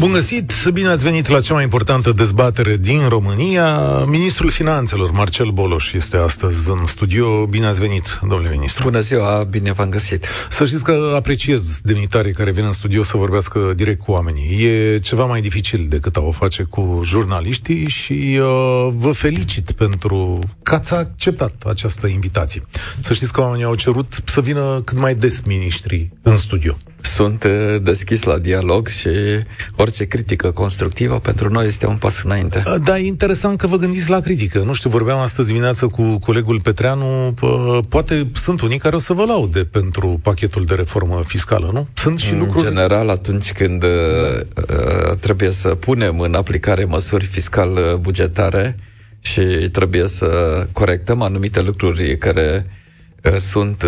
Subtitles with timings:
[0.00, 3.98] Bun găsit, bine ați venit la cea mai importantă dezbatere din România.
[4.04, 7.46] Ministrul Finanțelor, Marcel Boloș, este astăzi în studio.
[7.46, 8.82] Bine ați venit, domnule ministru.
[8.82, 10.26] Bună ziua, bine v-am găsit.
[10.50, 14.64] Să știți că apreciez demnitarii care vin în studio să vorbească direct cu oamenii.
[14.64, 20.38] E ceva mai dificil decât a o face cu jurnaliștii și uh, vă felicit pentru
[20.62, 22.62] că ați acceptat această invitație.
[23.00, 26.76] Să știți că oamenii au cerut să vină cât mai des miniștrii în studio.
[27.00, 29.08] Sunt uh, deschis la dialog și
[29.76, 32.62] orice critică constructivă pentru noi este un pas înainte.
[32.66, 34.58] Uh, da, e interesant că vă gândiți la critică.
[34.58, 37.34] Nu știu, vorbeam astăzi dimineață cu colegul Petreanu,
[37.88, 41.88] poate sunt unii care o să vă laude pentru pachetul de reformă fiscală, nu?
[41.94, 42.66] Sunt și în lucruri...
[42.66, 45.14] În general, atunci când da.
[45.20, 48.76] trebuie să punem în aplicare măsuri fiscal-bugetare
[49.20, 49.40] și
[49.72, 50.26] trebuie să
[50.72, 52.66] corectăm anumite lucruri care
[53.38, 53.84] sunt,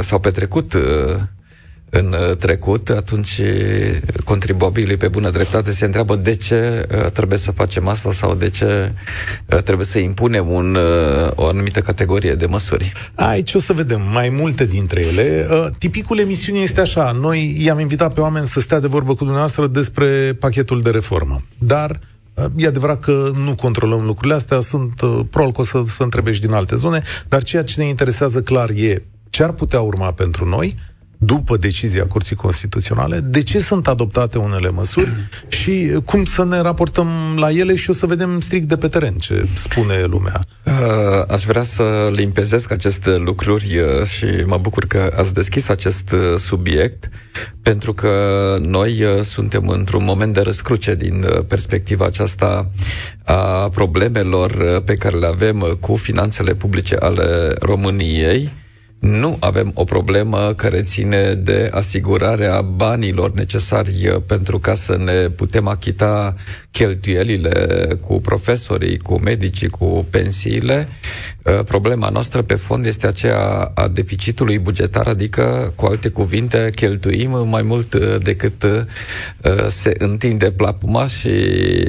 [0.00, 0.74] s-au petrecut
[1.94, 3.40] în uh, trecut, atunci
[4.24, 8.50] contribuabilii pe bună dreptate se întreabă de ce uh, trebuie să facem asta sau de
[8.50, 8.92] ce
[9.46, 10.78] uh, trebuie să impunem un,
[11.34, 12.92] o anumită categorie de măsuri.
[13.14, 15.46] Aici o să vedem mai multe dintre ele.
[15.78, 19.66] Tipicul emisiunii este așa, noi i-am invitat pe oameni să stea de vorbă cu dumneavoastră
[19.66, 22.00] despre pachetul de reformă, dar
[22.56, 24.94] E adevărat că nu controlăm lucrurile astea, sunt
[25.30, 28.40] probabil că o să, să întrebe și din alte zone, dar ceea ce ne interesează
[28.40, 30.76] clar e ce ar putea urma pentru noi,
[31.24, 35.08] după decizia Curții Constituționale, de ce sunt adoptate unele măsuri
[35.48, 39.14] și cum să ne raportăm la ele și o să vedem strict de pe teren
[39.14, 40.40] ce spune lumea.
[40.64, 40.72] Uh,
[41.28, 46.20] aș vrea să limpezesc aceste lucruri uh, și mă bucur că ați deschis acest uh,
[46.36, 47.08] subiect,
[47.62, 48.10] pentru că
[48.60, 52.70] noi suntem într-un moment de răscruce din perspectiva aceasta
[53.24, 58.52] a problemelor pe care le avem cu finanțele publice ale României
[59.02, 65.28] nu avem o problemă care ține de asigurarea banilor necesari uh, pentru ca să ne
[65.28, 66.34] putem achita
[66.70, 70.88] cheltuielile cu profesorii, cu medicii, cu pensiile.
[71.44, 77.48] Uh, problema noastră pe fond este aceea a deficitului bugetar, adică, cu alte cuvinte, cheltuim
[77.48, 78.86] mai mult uh, decât
[79.68, 81.28] se întinde plapuma și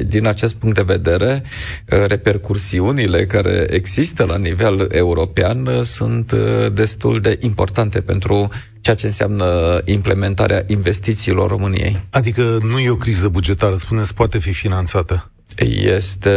[0.06, 1.42] din acest punct de vedere
[1.86, 6.32] repercursiunile care există la nivel european sunt
[6.72, 8.48] destul destul de importante pentru
[8.80, 12.00] ceea ce înseamnă implementarea investițiilor României.
[12.10, 15.30] Adică nu e o criză bugetară, spuneți, poate fi finanțată?
[15.56, 16.30] Este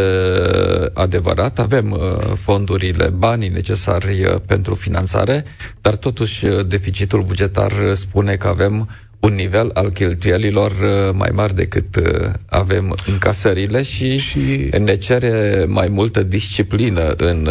[0.93, 1.99] adevărat, avem uh,
[2.35, 5.45] fondurile, banii necesari uh, pentru finanțare,
[5.81, 8.89] dar totuși uh, deficitul bugetar spune că avem
[9.19, 10.71] un nivel al cheltuielilor
[11.13, 12.01] mai mari decât
[12.45, 17.49] avem încasările și, și ne cere mai multă disciplină în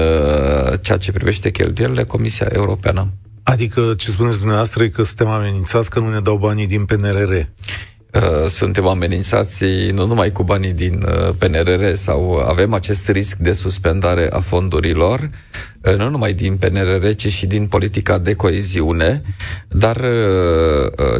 [0.81, 3.13] ceea ce privește cheltuielile Comisia Europeană.
[3.43, 7.33] Adică ce spuneți dumneavoastră e că suntem amenințați că nu ne dau banii din PNRR.
[8.15, 13.53] Uh, suntem amenințați nu numai cu banii din uh, PNRR sau avem acest risc de
[13.53, 15.31] suspendare a fondurilor,
[15.85, 19.23] uh, nu numai din PNRR, ci și din politica de coeziune,
[19.69, 19.97] dar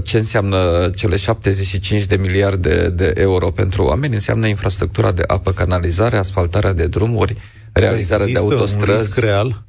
[0.03, 4.15] ce înseamnă cele 75 de miliarde de euro pentru oameni?
[4.15, 7.37] Înseamnă infrastructura de apă, canalizare, asfaltarea de drumuri,
[7.73, 8.91] realizarea Există de autostrăzi.
[8.97, 9.65] Un risc real?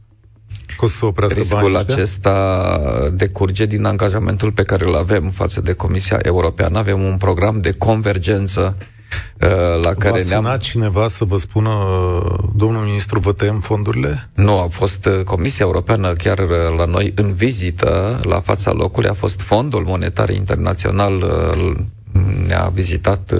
[0.77, 2.79] Că o să oprească Riscul acesta
[3.13, 6.77] decurge din angajamentul pe care îl avem față de Comisia Europeană.
[6.77, 8.77] Avem un program de convergență
[9.41, 10.43] uh, la care ne-am...
[10.43, 11.71] sunat cineva să vă spună,
[12.55, 14.29] domnul ministru, vă tăiem fondurile?
[14.33, 19.09] Nu, a fost uh, Comisia Europeană chiar uh, la noi în vizită, la fața locului,
[19.09, 21.23] a fost Fondul Monetar Internațional,
[22.47, 23.33] ne-a vizitat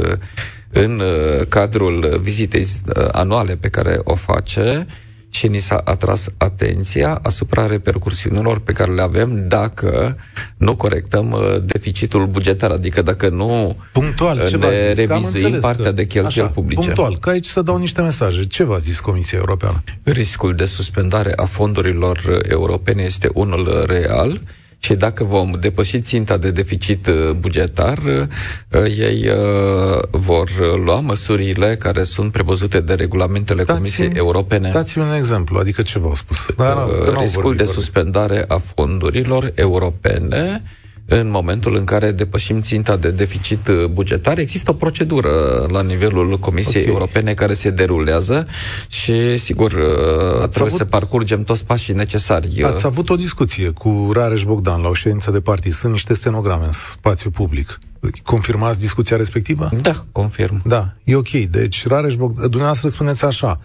[0.70, 1.02] în
[1.50, 2.66] cadrul vizitei
[3.12, 4.88] anuale pe care o face
[5.30, 10.18] și ni s-a atras atenția asupra repercursiunilor pe care le avem dacă
[10.58, 16.06] nu corectăm uh, deficitul bugetar, adică dacă nu punctual, ce ne revizuim partea că, de
[16.06, 16.82] cheltuieli așa, publice.
[16.82, 18.44] Punctual, că aici să dau niște mesaje.
[18.44, 19.84] Ce v-a zis Comisia Europeană?
[20.04, 24.42] Riscul de suspendare a fondurilor europene este unul real
[24.88, 30.50] și dacă vom depăși ținta de deficit uh, bugetar, uh, ei uh, vor
[30.86, 34.70] lua măsurile care sunt prevăzute de regulamentele dați Comisiei Europene.
[34.74, 36.38] Dați-mi un exemplu, adică ce v-au spus?
[36.58, 36.78] Dar,
[37.20, 40.64] Riscul de suspendare a fondurilor europene
[41.10, 44.38] în momentul în care depășim ținta de deficit bugetar.
[44.38, 46.94] Există o procedură la nivelul Comisiei okay.
[46.94, 48.48] Europene care se derulează
[48.90, 50.78] și, sigur, Ați trebuie avut...
[50.78, 52.64] să parcurgem toți pașii necesari.
[52.64, 55.74] Ați avut o discuție cu Rareș Bogdan la o ședință de partid.
[55.74, 57.80] Sunt niște stenograme în spațiu public.
[58.24, 59.70] Confirmați discuția respectivă?
[59.82, 60.62] Da, confirm.
[60.66, 61.30] Da, e ok.
[61.30, 63.62] Deci, Rareș Bogdan, dumneavoastră spuneți așa,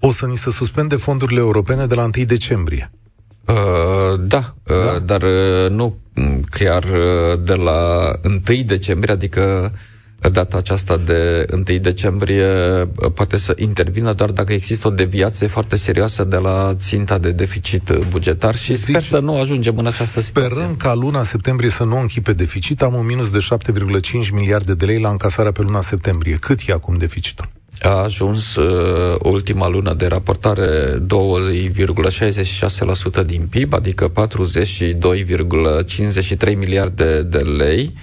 [0.00, 2.90] o să ni se suspende fondurile europene de la 1 decembrie.
[3.46, 5.96] Uh, da, uh, da, dar uh, nu
[6.50, 9.72] chiar uh, de la 1 decembrie, adică
[10.30, 15.76] data aceasta de 1 decembrie uh, poate să intervină doar dacă există o deviație foarte
[15.76, 20.20] serioasă de la ținta de deficit bugetar și Zici, sper să nu ajungem în această
[20.20, 20.50] situație.
[20.50, 22.82] Sperăm ca luna septembrie să nu închipe deficit.
[22.82, 23.38] Am un minus de
[23.72, 26.36] 7,5 miliarde de lei la încasarea pe luna septembrie.
[26.36, 27.48] Cât e acum deficitul?
[27.82, 30.98] A ajuns uh, ultima lună de raportare
[33.22, 37.94] 2,66% din PIB, adică 42,53 miliarde de lei.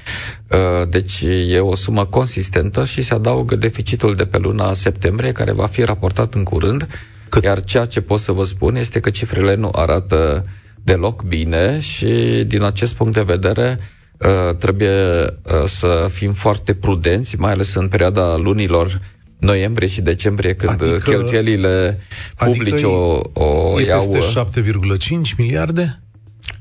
[0.48, 5.52] Uh, deci e o sumă consistentă și se adaugă deficitul de pe luna septembrie, care
[5.52, 6.88] va fi raportat în curând.
[7.30, 7.44] Cât?
[7.44, 10.44] Iar ceea ce pot să vă spun este că cifrele nu arată
[10.84, 13.80] deloc bine și din acest punct de vedere
[14.18, 19.00] uh, trebuie uh, să fim foarte prudenți, mai ales în perioada lunilor
[19.39, 22.00] noiembrie și decembrie, când adică, cheltuielile
[22.36, 24.09] publice adică o, o e iau...
[24.12, 26.00] Peste 7,5 miliarde?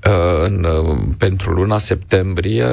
[0.06, 2.66] Uh, în, uh, pentru luna septembrie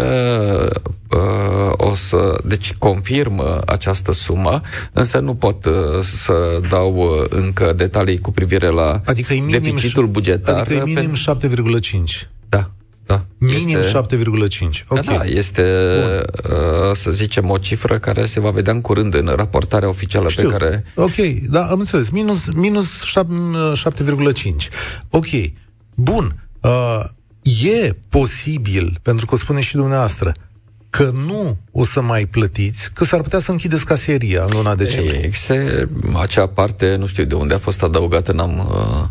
[1.09, 4.61] uh, o să, deci confirm această sumă,
[4.91, 5.67] însă nu pot
[6.01, 10.59] să dau încă detalii cu privire la adică deficitul bugetar.
[10.59, 11.81] Adică e minim pen...
[12.21, 12.34] 7,5.
[13.05, 13.15] Da.
[13.15, 13.91] Da, Minim este...
[13.91, 14.83] 7,5.
[14.87, 15.03] Okay.
[15.05, 15.63] Da, da, este,
[16.49, 20.49] uh, să zicem, o cifră care se va vedea în curând în raportarea oficială Știu.
[20.49, 20.83] pe care...
[20.95, 21.15] Ok,
[21.49, 22.09] da, am înțeles.
[22.09, 24.43] Minus, minus 7,5.
[25.09, 25.25] Ok,
[25.95, 26.49] bun.
[26.61, 27.03] Uh,
[27.63, 30.33] e posibil, pentru că o spune și dumneavoastră,
[30.89, 35.29] că nu o să mai plătiți, că s-ar putea să închideți caseria în luna decembrie.
[35.33, 35.87] Se,
[36.21, 38.57] acea parte, nu știu de unde a fost adăugată, n-am...
[38.57, 39.07] Uh,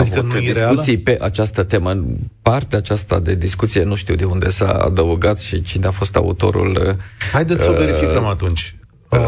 [0.00, 2.04] Adică avut nu discuții pe această temă.
[2.42, 6.86] Partea aceasta de discuție nu știu de unde s-a adăugat și cine a fost autorul.
[6.86, 6.94] Uh,
[7.32, 8.74] Haideți să o verificăm atunci.
[9.10, 9.18] Uh,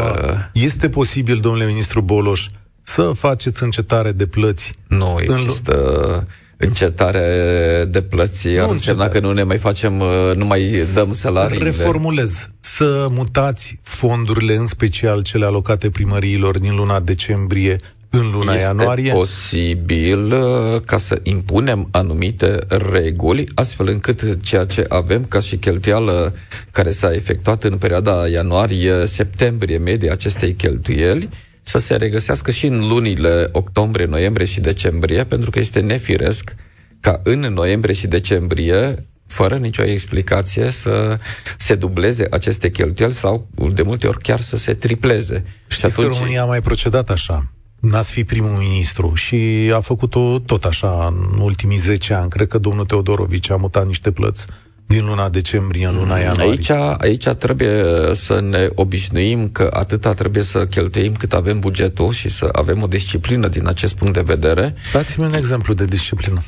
[0.53, 2.47] este posibil, domnule ministru Boloș,
[2.83, 4.73] să faceți încetare de plăți?
[4.87, 6.27] Nu există
[6.57, 8.47] încetare de plăți.
[8.47, 11.63] Nu ar însemna că nu ne mai facem, uh, nu mai dăm salarii.
[11.63, 12.49] Reformulez.
[12.59, 17.75] Să mutați fondurile, în special cele alocate primăriilor din luna decembrie,
[18.15, 19.11] în luna este ianuarie?
[19.11, 26.35] posibil uh, ca să impunem anumite reguli, astfel încât ceea ce avem ca și cheltuială
[26.71, 31.29] care s-a efectuat în perioada ianuarie-septembrie, media acestei cheltuieli,
[31.61, 36.55] să se regăsească și în lunile octombrie, noiembrie și decembrie, pentru că este nefiresc
[36.99, 41.17] ca în noiembrie și decembrie fără nicio explicație să
[41.57, 45.45] se dubleze aceste cheltuieli sau de multe ori chiar să se tripleze.
[45.67, 46.07] Știți și atunci...
[46.07, 47.52] că România a mai procedat așa
[47.89, 52.29] n-ați fi primul ministru și a făcut-o tot așa în ultimii 10 ani.
[52.29, 54.45] Cred că domnul Teodorovici a mutat niște plăți
[54.85, 56.43] din luna decembrie în luna ianuarie.
[56.43, 57.83] Aici, aici trebuie
[58.13, 62.87] să ne obișnuim că atâta trebuie să cheltuim cât avem bugetul și să avem o
[62.87, 64.75] disciplină din acest punct de vedere.
[64.93, 66.43] Dați-mi un exemplu de disciplină.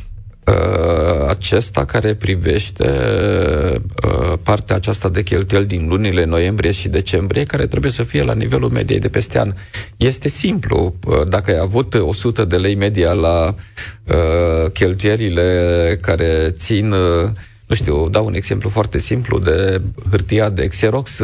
[0.48, 2.88] Uh, acesta care privește
[4.04, 8.34] uh, partea aceasta de cheltuieli din lunile noiembrie și decembrie, care trebuie să fie la
[8.34, 9.54] nivelul mediei de peste an.
[9.98, 10.96] Este simplu.
[11.06, 13.56] Uh, dacă ai avut 100 de lei media la
[14.74, 16.94] cheltuielile care țin
[17.66, 21.20] nu știu, dau un exemplu foarte simplu de hârtia de Xerox,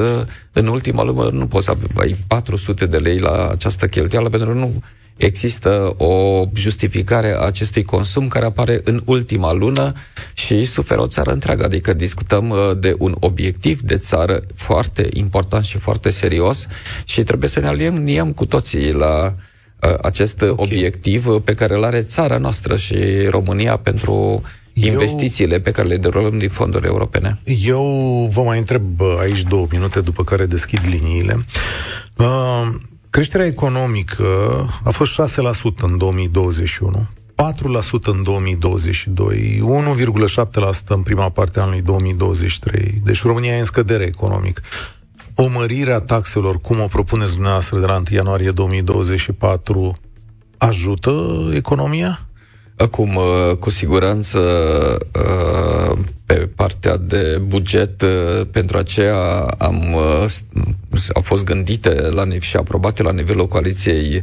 [0.52, 4.58] în ultima lună nu poți să ai 400 de lei la această cheltuială pentru că
[4.58, 4.82] nu
[5.26, 9.94] există o justificare a acestui consum care apare în ultima lună
[10.34, 11.63] și suferă o țară întreagă.
[11.63, 16.68] Adică discutăm uh, de un obiectiv de țară foarte important și foarte serios
[17.06, 20.56] și trebuie să ne aliniem cu toții la uh, acest okay.
[20.58, 22.96] obiectiv pe care îl are țara noastră și
[23.30, 24.42] România pentru
[24.74, 27.40] investițiile pe care le derulăm din fonduri europene.
[27.66, 27.84] Eu
[28.32, 31.46] vă mai întreb uh, aici două minute, după care deschid liniile.
[32.18, 32.70] Uh,
[33.12, 34.25] Creșterea economică
[34.84, 39.63] a fost 6% în 2021, 4% în 2022,
[40.84, 43.01] 1,7% în prima parte a anului 2023.
[43.03, 44.62] Deci România e în scădere economic.
[45.36, 49.98] O mărire a taxelor, cum o propuneți dumneavoastră de la 1 ianuarie 2024,
[50.58, 52.27] ajută economia?
[52.77, 54.39] Acum, uh, cu siguranță,
[55.13, 59.96] uh, pe partea de buget, uh, pentru aceea am,
[61.13, 64.21] au fost gândite la, și aprobate la nivelul coaliției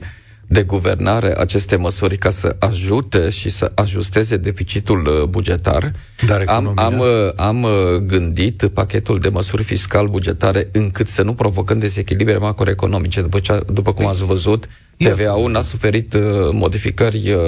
[0.48, 5.92] de guvernare aceste măsuri ca să ajute și să ajusteze deficitul uh, bugetar.
[6.26, 7.70] Dar am, am, uh, am uh,
[8.06, 13.20] gândit pachetul de măsuri fiscal-bugetare încât să nu provocăm dezechilibre macroeconomice.
[13.20, 17.40] După, ce, după cum ați văzut, TVA-ul n-a suferit uh, modificări uh,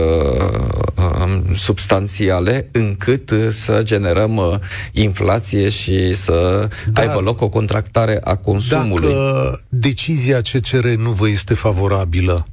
[0.97, 4.55] uh, substanțiale încât uh, să generăm uh,
[4.93, 9.13] inflație și să Dar aibă loc o contractare a consumului.
[9.13, 12.47] Dacă decizia CCR nu vă este favorabilă,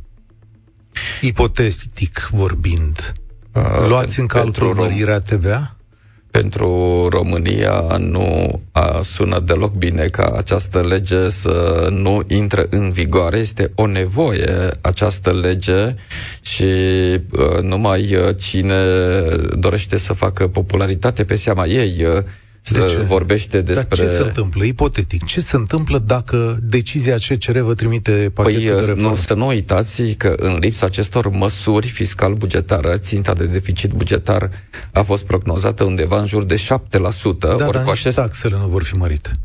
[1.21, 3.13] ipotetic vorbind,
[3.53, 5.77] uh, luați în calcul mărirea TVA?
[6.37, 13.37] pentru România nu a sună deloc bine ca această lege să nu intre în vigoare.
[13.37, 15.95] Este o nevoie această lege
[16.41, 18.83] și uh, numai uh, cine
[19.59, 22.23] dorește să facă popularitate pe seama ei uh,
[22.73, 22.95] de ce?
[22.95, 23.95] vorbește despre...
[23.95, 28.69] Dar ce se întâmplă, ipotetic, ce se întâmplă dacă decizia CCR vă trimite pachetul păi,
[28.69, 29.07] de reformă?
[29.07, 34.49] Nu, să nu uitați că în lipsa acestor măsuri fiscal-bugetară, ținta de deficit bugetar
[34.91, 36.59] a fost prognozată undeva în jur de 7%.
[36.59, 38.15] Da, ori dar cu acest...
[38.15, 39.39] taxele nu vor fi mărite.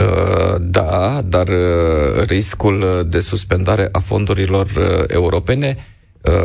[0.00, 5.82] Uh, da, dar uh, riscul de suspendare a fondurilor uh, europene Uh,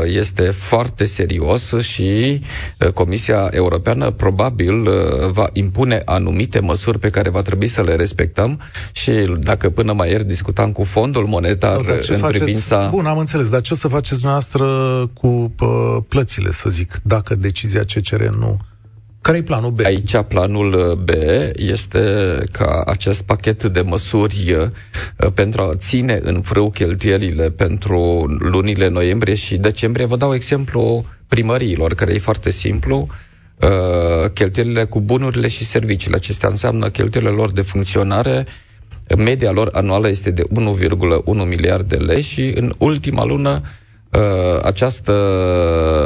[0.05, 2.41] este foarte serios și
[2.79, 7.95] uh, Comisia Europeană probabil uh, va impune anumite măsuri pe care va trebui să le
[7.95, 8.59] respectăm
[8.91, 12.43] și dacă până mai ieri discutam cu fondul monetar în faceți?
[12.43, 12.87] privința...
[12.89, 14.67] Bun, am înțeles, dar ce o să faceți noastră
[15.13, 15.55] cu
[16.07, 18.59] plățile, să zic, dacă decizia CCR nu
[19.27, 19.79] care e planul B?
[19.85, 21.09] Aici planul uh, B
[21.55, 21.99] este
[22.51, 29.35] ca acest pachet de măsuri uh, pentru a ține în frâu cheltuielile pentru lunile noiembrie
[29.35, 30.05] și decembrie.
[30.05, 33.07] Vă dau exemplu primăriilor, care e foarte simplu.
[33.61, 36.15] Uh, cheltuielile cu bunurile și serviciile.
[36.15, 38.45] Acestea înseamnă cheltuielile lor de funcționare.
[39.17, 43.61] Media lor anuală este de 1,1 miliarde de lei și în ultima lună
[44.11, 44.21] Uh,
[44.63, 45.13] această,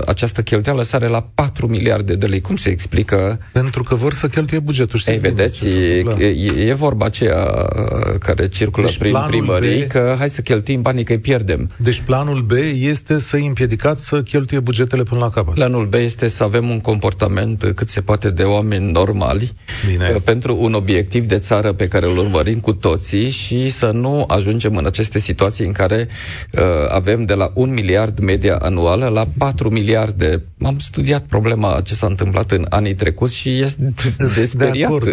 [0.08, 2.41] această cheltuială sare la 4 miliarde de lei.
[2.41, 3.39] Cum se explică?
[3.53, 5.00] Pentru că vor să cheltuie bugetul.
[5.00, 9.88] Știți Ei, vedeți, e, e, e vorba aceea uh, care circulă deci prin primării, B,
[9.88, 11.70] că hai să cheltuim banii că îi pierdem.
[11.77, 15.53] Deci planul B este să îi împiedicați să cheltuie bugetele până la capăt.
[15.53, 19.51] Planul B este să avem un comportament cât se poate de oameni normali
[19.89, 20.12] Bine.
[20.15, 24.24] Uh, pentru un obiectiv de țară pe care îl urmărim cu toții și să nu
[24.27, 26.08] ajungem în aceste situații în care
[26.51, 30.44] uh, avem de la un miliard miliard media anuală la 4 miliarde.
[30.62, 33.94] Am studiat problema ce s-a întâmplat în anii trecuți și este
[34.36, 34.74] desperiat.
[34.74, 35.08] De acord,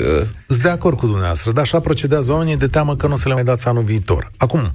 [0.47, 3.29] sunt de acord cu dumneavoastră, dar așa procedează oamenii de teamă că nu o să
[3.29, 4.33] le mai dați anul viitor.
[4.37, 4.75] Acum,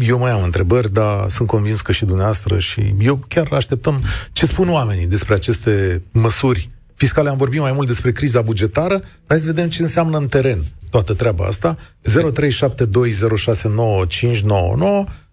[0.00, 4.46] eu mai am întrebări, dar sunt convins că și dumneavoastră și eu chiar așteptăm ce
[4.46, 7.28] spun oamenii despre aceste măsuri fiscale.
[7.28, 11.14] Am vorbit mai mult despre criza bugetară, dar să vedem ce înseamnă în teren toată
[11.14, 11.76] treaba asta.
[12.02, 12.12] 0372069599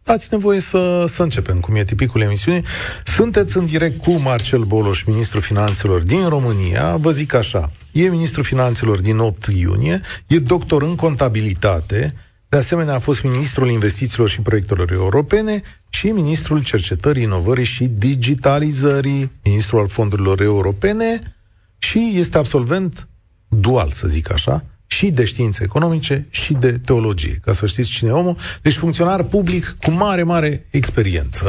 [0.04, 2.64] dați nevoie să, să începem, cum e tipicul emisiunii.
[3.06, 6.96] Sunteți în direct cu Marcel Boloș, ministrul finanțelor din România.
[6.96, 12.16] Vă zic așa, e ministrul finanțelor din 8 iunie, e doctor în contabilitate,
[12.50, 19.32] de asemenea a fost ministrul investițiilor și proiectelor europene și ministrul cercetării, inovării și digitalizării,
[19.44, 21.36] ministrul al fondurilor europene
[21.78, 23.08] și este absolvent
[23.48, 24.64] dual, să zic așa,
[24.96, 28.36] și de științe economice și de teologie, ca să știți cine e omul.
[28.62, 31.46] Deci funcționar public cu mare, mare experiență.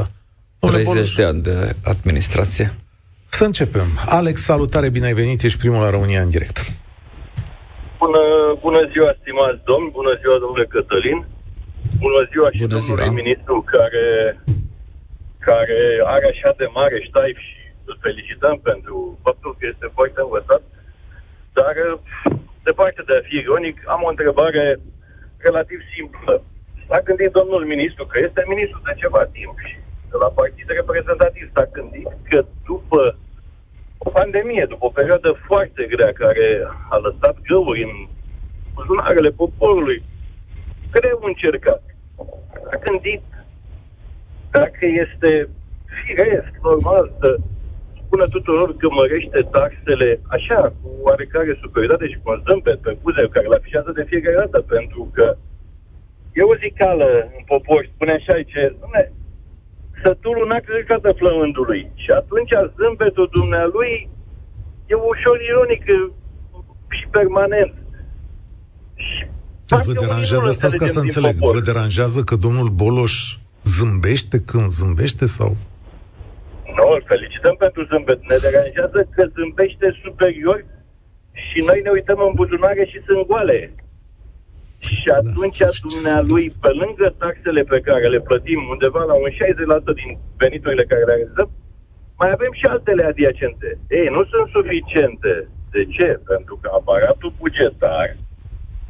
[0.60, 1.56] 30 de ani de
[1.92, 2.66] administrație.
[3.38, 3.88] Să începem.
[4.18, 6.56] Alex, salutare, bine ai venit, ești primul la România în direct.
[8.02, 8.22] Bună,
[8.66, 11.18] bună ziua, stimați domni, bună ziua, domnule Cătălin.
[12.04, 13.20] Bună ziua și bună domnului ziua.
[13.22, 14.06] ministru care,
[15.48, 15.80] care
[16.14, 18.96] are așa de mare ștaif și îl felicităm pentru
[19.26, 20.62] faptul că este foarte învățat.
[21.58, 21.74] Dar
[22.62, 24.78] departe de a fi ironic, am o întrebare
[25.36, 26.34] relativ simplă.
[26.88, 29.76] S-a gândit domnul ministru, că este ministru de ceva timp și
[30.10, 33.16] de la partid reprezentativ, s-a gândit că după
[33.98, 36.48] o pandemie, după o perioadă foarte grea care
[36.90, 37.94] a lăsat găuri în
[38.74, 40.02] buzunarele poporului,
[40.90, 41.82] greu încercat.
[42.72, 43.22] A gândit
[44.50, 45.48] dacă este
[46.04, 47.36] firesc, normal, să
[48.12, 53.22] spună tuturor că mărește taxele așa, cu oarecare superioritate și cu un zâmbet pe buze
[53.34, 55.26] care îl afișează de fiecare dată, pentru că
[56.38, 59.02] e o zicală în popor, spune așa, ce, domne,
[60.04, 61.82] sătulul n-a crezut flămândului.
[62.02, 63.94] Și atunci zâmbetul dumnealui
[64.92, 65.84] e ușor ironic
[66.98, 67.74] și permanent.
[69.06, 69.20] Și
[69.88, 73.14] Vă deranjează, stați ca să înțeleg, vă deranjează că domnul Boloș
[73.76, 75.56] zâmbește când zâmbește sau?
[76.76, 77.02] Nu, îl
[77.42, 78.20] felicităm pentru zâmbet.
[78.30, 80.58] Ne deranjează că zâmbește superior
[81.46, 83.60] și noi ne uităm în buzunare și sunt goale.
[85.00, 85.68] Și atunci da.
[85.86, 90.10] dumnealui, pe lângă taxele pe care le plătim undeva la un 60% din
[90.42, 91.48] veniturile care le realizăm,
[92.20, 93.68] mai avem și altele adiacente.
[93.88, 95.32] Ei, nu sunt suficiente.
[95.74, 96.20] De ce?
[96.32, 98.16] Pentru că aparatul bugetar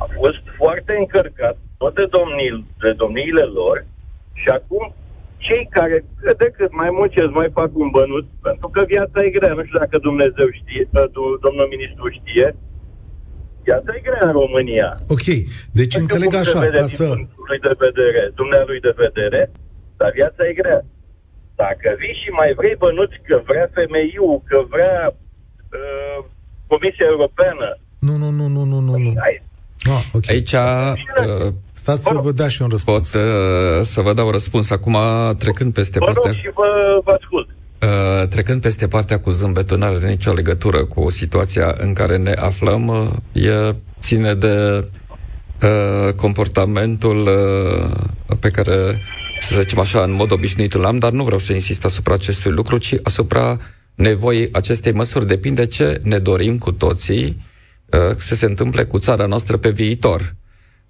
[0.05, 3.85] a fost foarte încărcat, toate domnii, de domniile lor,
[4.33, 4.95] și acum
[5.47, 5.97] cei care
[6.43, 9.53] de cât mai muncesc mai fac un bănut, pentru că viața e grea.
[9.59, 10.85] Nu știu dacă Dumnezeu știe,
[11.45, 12.47] domnul ministru știe,
[13.67, 14.89] viața e grea în România.
[15.15, 15.27] Ok,
[15.79, 17.07] deci Dacă înțeleg așa, de ca să...
[17.69, 19.43] de vedere, dumnealui de vedere,
[19.99, 20.83] dar viața e grea.
[21.65, 26.19] Dacă vii și mai vrei bănuți că vrea femeiul, că vrea uh,
[26.73, 27.69] Comisia Europeană...
[28.07, 28.93] Nu, nu, nu, nu, nu, nu.
[29.07, 29.13] nu.
[29.27, 29.35] Ai...
[29.95, 30.35] Ah, okay.
[30.35, 30.53] Aici...
[30.53, 33.09] Uh, Stați să vă dea și un răspuns.
[33.09, 34.97] Pot uh, să vă dau răspuns acum,
[35.39, 36.33] trecând peste vă partea...
[36.33, 36.65] și vă,
[37.05, 37.49] vă ascult.
[37.83, 42.33] Uh, trecând peste partea cu zâmbetul, nu are nicio legătură cu situația în care ne
[42.33, 42.87] aflăm.
[42.87, 44.89] Uh, e ține de
[45.63, 49.01] uh, comportamentul uh, pe care,
[49.41, 52.51] să zicem așa, în mod obișnuit îl am, dar nu vreau să insist asupra acestui
[52.51, 53.59] lucru, ci asupra
[53.95, 55.27] nevoii acestei măsuri.
[55.27, 57.43] Depinde ce ne dorim cu toții
[57.87, 60.35] uh, să se întâmple cu țara noastră pe viitor.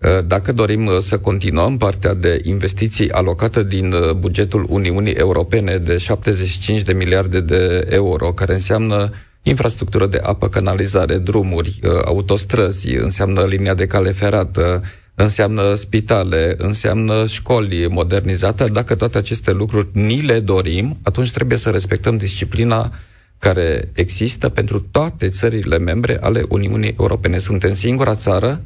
[0.04, 5.76] Uh, dacă dorim uh, să continuăm partea de investiții alocată din uh, bugetul Uniunii Europene
[5.78, 9.11] de 75 de miliarde de euro, care înseamnă
[9.42, 14.82] infrastructură de apă, canalizare, drumuri, autostrăzi, înseamnă linia de cale ferată,
[15.14, 21.71] înseamnă spitale, înseamnă școli modernizate, dacă toate aceste lucruri ni le dorim, atunci trebuie să
[21.71, 22.92] respectăm disciplina
[23.38, 27.38] care există pentru toate țările membre ale Uniunii Europene.
[27.38, 28.62] Suntem singura țară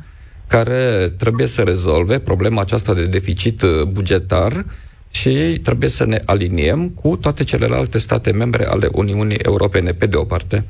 [0.46, 4.64] care trebuie să rezolve problema aceasta de deficit uh, bugetar
[5.10, 10.16] și trebuie să ne aliniem cu toate celelalte state membre ale Uniunii Europene, pe de
[10.16, 10.64] o parte.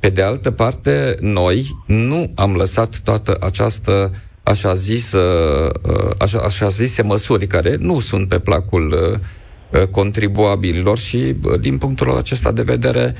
[0.00, 5.70] Pe de altă parte, noi nu am lăsat toată această așa zis, uh,
[6.18, 8.94] așa, așa zise măsuri care nu sunt pe placul
[9.72, 13.14] uh, contribuabililor și din punctul acesta de vedere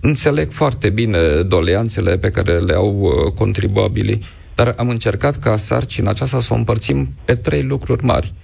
[0.00, 6.40] înțeleg foarte bine doleanțele pe care le au contribuabilii dar am încercat ca sarcina aceasta
[6.40, 8.34] să o împărțim pe trei lucruri mari.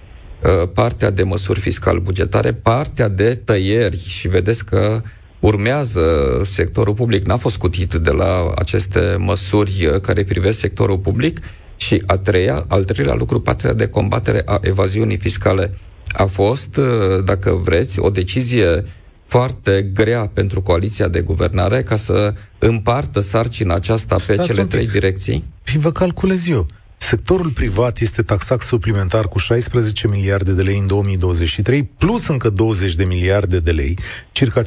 [0.42, 4.04] Uh, partea de măsuri fiscal-bugetare, partea de tăieri.
[4.06, 5.02] Și vedeți că
[5.40, 6.00] urmează
[6.44, 11.40] sectorul public, n-a fost cutit de la aceste măsuri uh, care privesc sectorul public.
[11.76, 15.70] Și a treia, al treilea lucru, partea de combatere a evaziunii fiscale.
[16.08, 18.84] A fost, uh, dacă vreți, o decizie
[19.26, 24.88] foarte grea pentru coaliția de guvernare ca să împartă sarcina aceasta pe Stați cele trei
[24.88, 25.44] direcții?
[25.70, 26.66] Și vă calculez eu.
[26.96, 32.94] Sectorul privat este taxat suplimentar cu 16 miliarde de lei în 2023, plus încă 20
[32.94, 33.98] de miliarde de lei,
[34.32, 34.66] circa 5%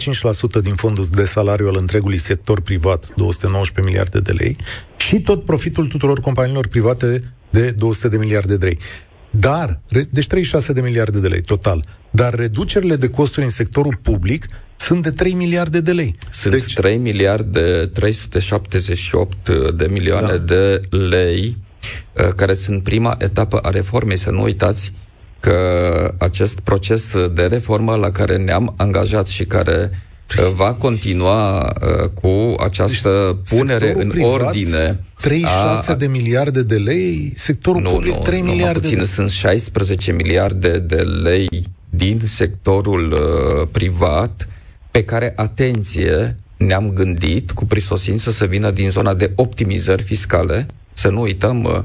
[0.61, 4.57] din fondul de salariu al întregului sector privat, 219 miliarde de lei,
[4.97, 8.77] și tot profitul tuturor companiilor private de 200 de miliarde de lei.
[9.29, 11.85] Dar, deci 36 de miliarde de lei total.
[12.11, 14.45] Dar reducerile de costuri în sectorul public
[14.85, 16.15] sunt de 3 miliarde de lei.
[16.31, 16.73] Sunt deci...
[16.73, 20.37] 3 miliarde 378 de milioane da.
[20.37, 21.57] de lei,
[22.13, 24.17] uh, care sunt prima etapă a reformei.
[24.17, 24.91] Să nu uitați
[25.39, 29.91] că acest proces de reformă la care ne-am angajat și care
[30.39, 35.95] uh, va continua uh, cu această deci, punere în privat, ordine 36 a...
[35.95, 38.79] de miliarde de lei, sectorul nu, public nu, 3 nu, miliarde.
[38.79, 39.05] puțin, de...
[39.05, 41.49] sunt 16 miliarde de lei
[41.89, 44.47] din sectorul uh, privat
[44.93, 50.65] pe care, atenție, ne-am gândit cu prisosință să vină din zona de optimizări fiscale.
[50.91, 51.79] Să nu uităm uh,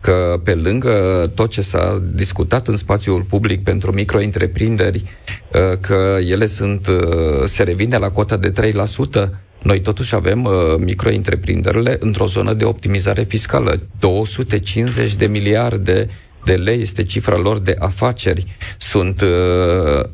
[0.00, 0.92] că pe lângă
[1.34, 7.62] tot ce s-a discutat în spațiul public pentru micro-întreprinderi, uh, că ele sunt, uh, se
[7.62, 9.30] revine la cota de 3%,
[9.62, 13.80] noi totuși avem uh, micro-întreprinderile într-o zonă de optimizare fiscală.
[13.98, 16.08] 250 de miliarde
[16.44, 18.56] de lei este cifra lor de afaceri.
[18.78, 19.28] Sunt uh,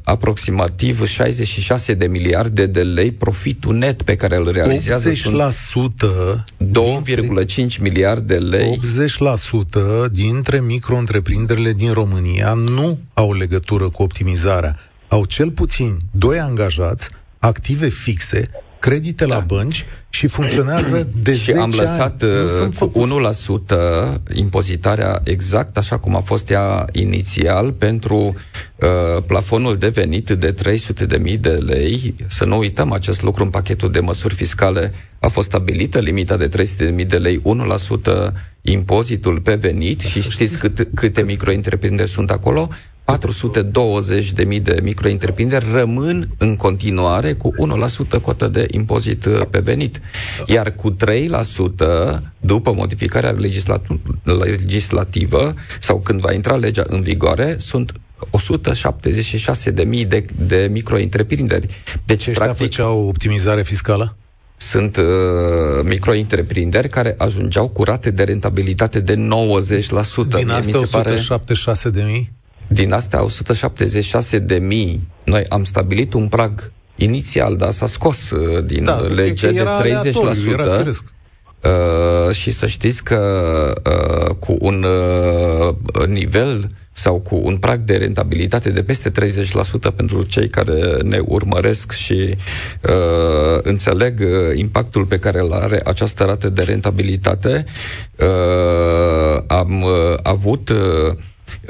[0.03, 5.11] aproximativ 66 de miliarde de lei profitul net pe care îl realizează.
[5.11, 5.13] 80%
[7.71, 8.81] 2,5 miliarde de lei.
[10.07, 14.79] 80% dintre micro-întreprinderile din România nu au legătură cu optimizarea.
[15.09, 19.35] Au cel puțin doi angajați, active fixe, credite da.
[19.35, 22.75] la bănci și funcționează de Și am lăsat ani.
[22.81, 23.07] Uh, cu
[23.75, 30.53] 1% impozitarea exact așa cum a fost ea inițial pentru uh, plafonul de venit de
[30.53, 32.15] 300 de mii de lei.
[32.27, 36.49] Să nu uităm acest lucru în pachetul de măsuri fiscale a fost stabilită limita de
[36.49, 37.43] 300 de mii de lei,
[38.29, 41.53] 1% impozitul pe venit și știți cât, câte micro
[42.05, 42.69] sunt acolo?
[43.19, 47.53] 420.000 de micro-întreprinderi rămân în continuare cu
[48.19, 50.01] 1% cotă de impozit uh, pe venit.
[50.47, 50.97] Iar cu 3%,
[52.41, 53.37] după modificarea
[54.25, 57.93] legislativă sau când va intra legea în vigoare, sunt
[58.31, 61.67] 176.000 de, de micro-întreprinderi.
[62.05, 64.15] Deci, Ăștia practic, făceau optimizare fiscală?
[64.63, 65.05] sunt uh,
[65.83, 69.19] micro-întreprinderi care ajungeau cu rate de rentabilitate de 90%.
[70.29, 72.33] Din astea 176 de mii?
[72.73, 78.65] Din astea 176 de mii, noi am stabilit un prag inițial, dar s-a scos uh,
[78.65, 80.53] din da, lege de 30%.
[80.53, 83.21] Era uh, și să știți că
[83.85, 89.13] uh, cu un uh, nivel sau cu un prag de rentabilitate de peste 30%
[89.97, 92.37] pentru cei care ne urmăresc și
[92.83, 97.65] uh, înțeleg uh, impactul pe care îl are această rată de rentabilitate,
[98.17, 101.17] uh, am uh, avut uh,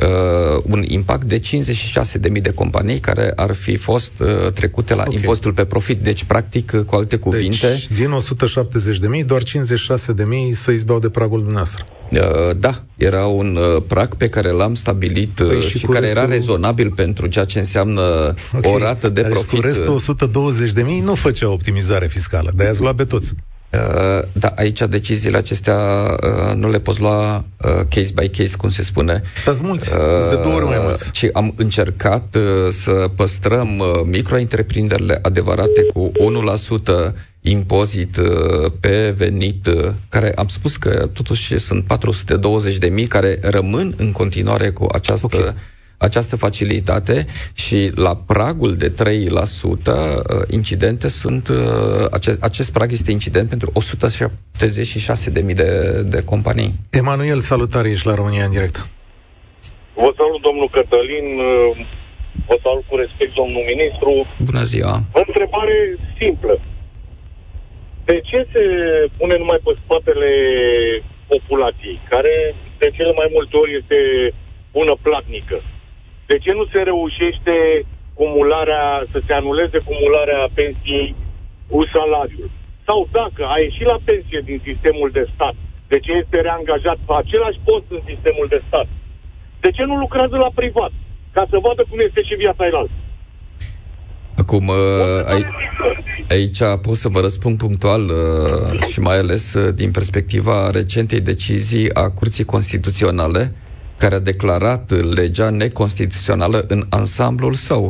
[0.02, 5.14] uh, un impact de 56.000 de companii care ar fi fost uh, trecute la okay.
[5.14, 5.98] impostul pe profit.
[5.98, 7.68] Deci, practic, cu alte cuvinte...
[7.68, 8.16] Deci, din
[9.20, 9.46] 170.000, doar 56.000
[10.52, 11.84] să izbeau de pragul dumneavoastră.
[12.10, 12.18] Uh,
[12.56, 16.18] da, era un uh, prag pe care l-am stabilit uh, păi și, și care restul...
[16.18, 18.72] era rezonabil pentru ceea ce înseamnă okay.
[18.72, 19.58] o rată de Dar profit.
[19.58, 20.00] cu restul
[20.76, 23.34] 120.000 nu făcea optimizare fiscală, dar i-ați luat pe toți.
[23.72, 25.76] Uh, da, aici deciziile acestea
[26.22, 29.22] uh, nu le poți lua uh, case by case, cum se spune.
[29.44, 29.98] Dați mulți, uh,
[30.30, 31.10] de două ori mai mulți.
[31.10, 36.12] Ci am încercat uh, să păstrăm uh, micro-întreprinderile adevărate cu
[37.10, 43.06] 1% impozit uh, pe venit, uh, care am spus că totuși sunt 420 de mii
[43.06, 45.54] care rămân în continuare cu această okay
[46.08, 47.26] această facilitate
[47.64, 49.94] și la pragul de 3% uh,
[50.58, 51.56] incidente sunt, uh,
[52.18, 55.70] acest, acest prag este incident pentru 176.000 de,
[56.14, 56.72] de companii.
[56.90, 58.76] Emanuel, salutare, ești la România în direct.
[60.02, 61.70] Vă salut, domnul Cătălin, uh,
[62.48, 64.10] vă salut cu respect, domnul ministru.
[64.50, 64.94] Bună ziua!
[65.18, 65.76] O întrebare
[66.18, 66.54] simplă.
[68.04, 68.62] De ce se
[69.18, 70.30] pune numai pe spatele
[71.32, 72.34] populației, care
[72.78, 73.98] de cele mai multe ori este
[74.76, 75.56] bună platnică?
[76.30, 77.56] De ce nu se reușește
[78.18, 81.08] cumularea, să se anuleze cumularea pensiei
[81.70, 82.50] cu salariul?
[82.86, 85.56] Sau dacă a ieșit la pensie din sistemul de stat,
[85.92, 88.88] de ce este reangajat pe același post în sistemul de stat?
[89.64, 90.92] De ce nu lucrează la privat?
[91.36, 92.96] Ca să vadă cum este și viața elaltă.
[94.42, 95.44] Acum, uh,
[96.34, 101.94] aici pot să vă răspund punctual uh, și mai ales uh, din perspectiva recentei decizii
[101.94, 103.42] a Curții Constituționale,
[104.02, 104.84] care a declarat
[105.20, 107.84] legea neconstituțională în ansamblul său,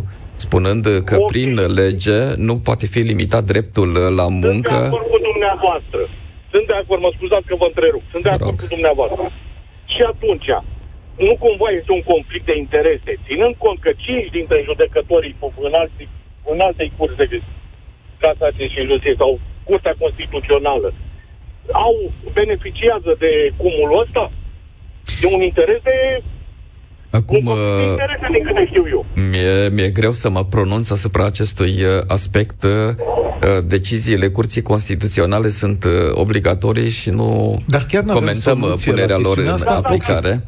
[0.44, 1.30] spunând că okay.
[1.32, 4.76] prin lege nu poate fi limitat dreptul la muncă.
[4.78, 6.00] Sunt de acord cu dumneavoastră.
[6.52, 8.04] Sunt de acord, mă scuzați că vă întrerup.
[8.12, 9.22] Sunt de acord cu dumneavoastră.
[9.92, 10.50] Și atunci,
[11.26, 15.36] nu cumva este un conflict de interese, ținând cont că cinci dintre judecătorii
[15.68, 16.08] în, alții,
[16.52, 17.38] în alte curse de
[18.24, 19.30] casație și justiție sau
[19.68, 20.88] Curtea Constituțională
[21.86, 21.94] au
[22.38, 24.24] beneficiază de cumulul ăsta?
[25.22, 26.22] E un interes de
[27.10, 27.54] Acum, uh,
[29.30, 32.62] mi-e, mi-e greu să mă pronunț asupra acestui uh, aspect.
[32.62, 32.70] Uh,
[33.64, 40.44] deciziile Curții Constituționale sunt obligatorii și nu Dar chiar comentăm punerea lor în asta, aplicare.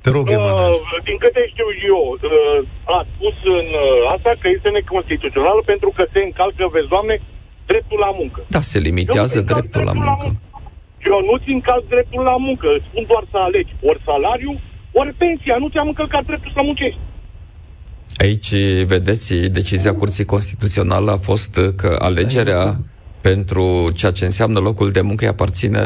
[0.00, 0.76] Te rog, Emanuel.
[1.04, 2.18] Din câte știu eu,
[2.84, 3.66] a spus în
[4.14, 7.20] asta că este neconstituțională pentru că se încalcă, vezi, doamne,
[7.66, 8.40] dreptul la muncă.
[8.48, 10.24] Da, se limitează dreptul, dreptul la muncă.
[10.24, 10.53] La muncă.
[11.12, 14.52] Eu nu țin caz dreptul la muncă, spun doar să alegi ori salariu,
[14.92, 17.00] ori pensia, nu ți-am încălcat dreptul să muncești.
[18.24, 18.52] Aici,
[18.92, 22.76] vedeți, decizia Curții Constituționale a fost că alegerea
[23.20, 25.80] pentru ceea ce înseamnă locul de muncă îi aparține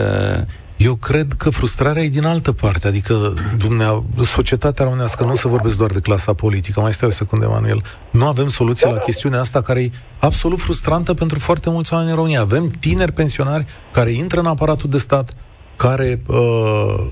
[0.79, 5.77] eu cred că frustrarea e din altă parte, adică dumnea, societatea românească, nu se vorbesc
[5.77, 9.61] doar de clasa politică, mai stai o secundă, Emanuel, nu avem soluție la chestiunea asta
[9.63, 12.41] care e absolut frustrantă pentru foarte mulți oameni în România.
[12.41, 15.35] Avem tineri pensionari care intră în aparatul de stat,
[15.77, 16.37] care uh,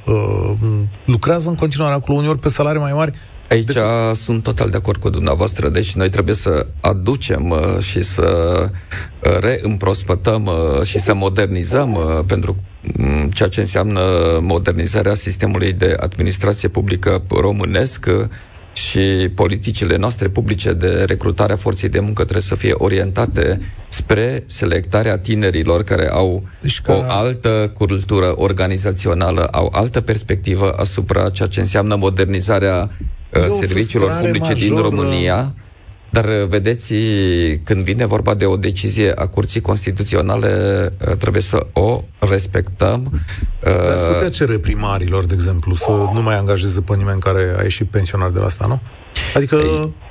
[0.04, 0.52] uh,
[1.06, 3.12] lucrează în continuare acolo, uneori pe salarii mai mari,
[3.48, 3.80] Aici de...
[4.14, 9.38] sunt total de acord cu dumneavoastră, deci noi trebuie să aducem uh, și să uh,
[9.40, 12.56] reîmprospătăm uh, și să modernizăm uh, pentru
[12.98, 14.00] um, ceea ce înseamnă
[14.40, 18.28] modernizarea sistemului de administrație publică românesc uh,
[18.72, 24.42] și politicile noastre publice de recrutare a forței de muncă trebuie să fie orientate spre
[24.46, 26.92] selectarea tinerilor care au deci ca...
[26.92, 32.90] o altă cultură organizațională, au altă perspectivă asupra ceea ce înseamnă modernizarea
[33.32, 34.58] serviciilor publice majoră.
[34.58, 35.54] din România.
[36.10, 36.94] Dar uh, vedeți,
[37.64, 40.48] când vine vorba de o decizie a Curții Constituționale,
[41.08, 43.20] uh, trebuie să o respectăm.
[43.64, 47.90] Ați putea cere primarilor, de exemplu, să nu mai angajeze pe nimeni care a ieșit
[47.90, 48.80] pensionar de la asta, nu?
[49.34, 49.56] Adică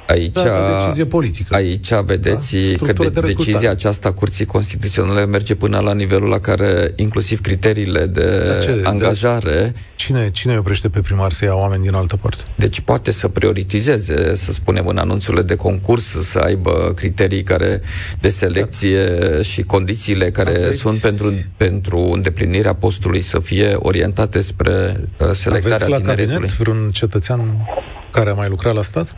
[0.07, 1.55] Aici, da, decizie politică.
[1.55, 2.85] Aici vedeți da?
[2.85, 8.05] că de, de decizia aceasta Curții Constituționale merge până la nivelul la care inclusiv criteriile
[8.05, 9.51] de da, ce, angajare...
[9.51, 12.43] De, cine, cine oprește pe primar să ia oameni din altă parte?
[12.55, 17.81] Deci poate să prioritizeze, să spunem, în anunțurile de concurs, să aibă criterii care
[18.19, 19.41] de selecție da.
[19.41, 20.77] și condițiile care Aveți...
[20.77, 26.33] sunt pentru, pentru îndeplinirea postului să fie orientate spre uh, selectarea Aveți la tineretului.
[26.33, 27.67] cabinet vreun cetățean
[28.11, 29.15] care a mai lucrat la stat?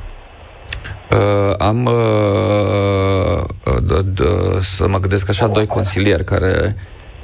[1.11, 6.75] Uh, am uh, uh, d- d- să mă gândesc așa doi consilieri care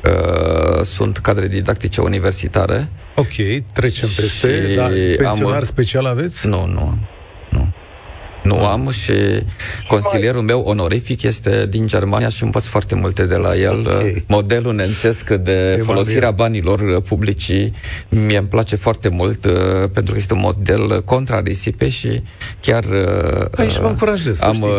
[0.03, 2.89] uh, sunt cadre didactice universitare.
[3.15, 6.47] Ok, trecem peste, dar pensionar am, special aveți?
[6.47, 6.97] Nu, nu.
[8.43, 9.13] Nu am și
[9.87, 13.79] consilierul meu onorific este din Germania și învăț foarte multe de la el.
[13.79, 14.23] Okay.
[14.27, 17.71] Modelul nențesc de folosirea banilor publici
[18.09, 19.53] mie îmi place foarte mult uh,
[19.93, 22.23] pentru că este un model contra risipe și
[22.59, 24.69] chiar uh, Aici mă încurajez, am uh,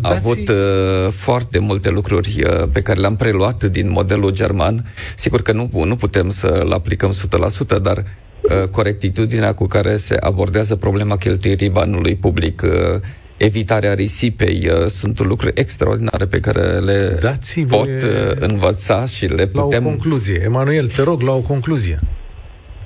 [0.00, 4.86] avut uh, foarte multe lucruri uh, pe care le-am preluat din modelul german.
[5.16, 7.14] Sigur că nu, nu putem să-l aplicăm
[7.76, 8.29] 100%, dar Uh,
[8.70, 12.70] corectitudinea cu care se abordează problema cheltuirii banului public, uh,
[13.36, 18.02] evitarea risipei, uh, sunt lucruri extraordinare pe care le dați pot
[18.38, 19.82] învăța și le putem...
[19.82, 20.40] La o concluzie.
[20.44, 21.98] Emanuel, te rog, la o concluzie.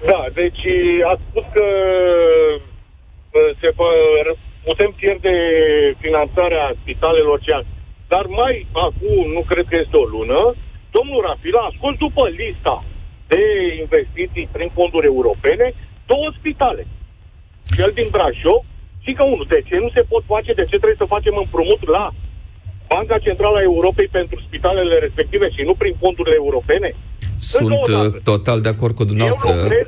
[0.06, 0.64] Da, deci
[1.12, 1.66] a spus că
[3.60, 3.90] se va,
[4.64, 5.34] putem pierde
[6.04, 7.52] finanțarea spitalelor ce
[8.08, 10.40] Dar mai acum, nu cred că este o lună,
[10.96, 12.76] domnul Rafila a scos după lista
[13.32, 13.42] de
[13.84, 15.66] investiții prin fonduri europene
[16.06, 16.86] două spitale.
[17.76, 18.62] Cel din Brașov
[19.04, 19.46] și că unul.
[19.48, 20.50] De ce nu se pot face?
[20.60, 22.04] De ce trebuie să facem împrumut la
[22.92, 26.88] Banca Centrală a Europei pentru spitalele respective și nu prin fondurile europene?
[27.38, 29.50] Sunt uh, total de acord cu dumneavoastră.
[29.50, 29.86] Eu lucrez,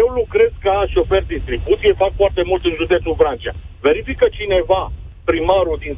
[0.00, 3.54] eu lucrez ca șofer distribuție, fac foarte mult în județul Vrancea.
[3.80, 4.92] Verifică cineva
[5.24, 5.94] primarul din,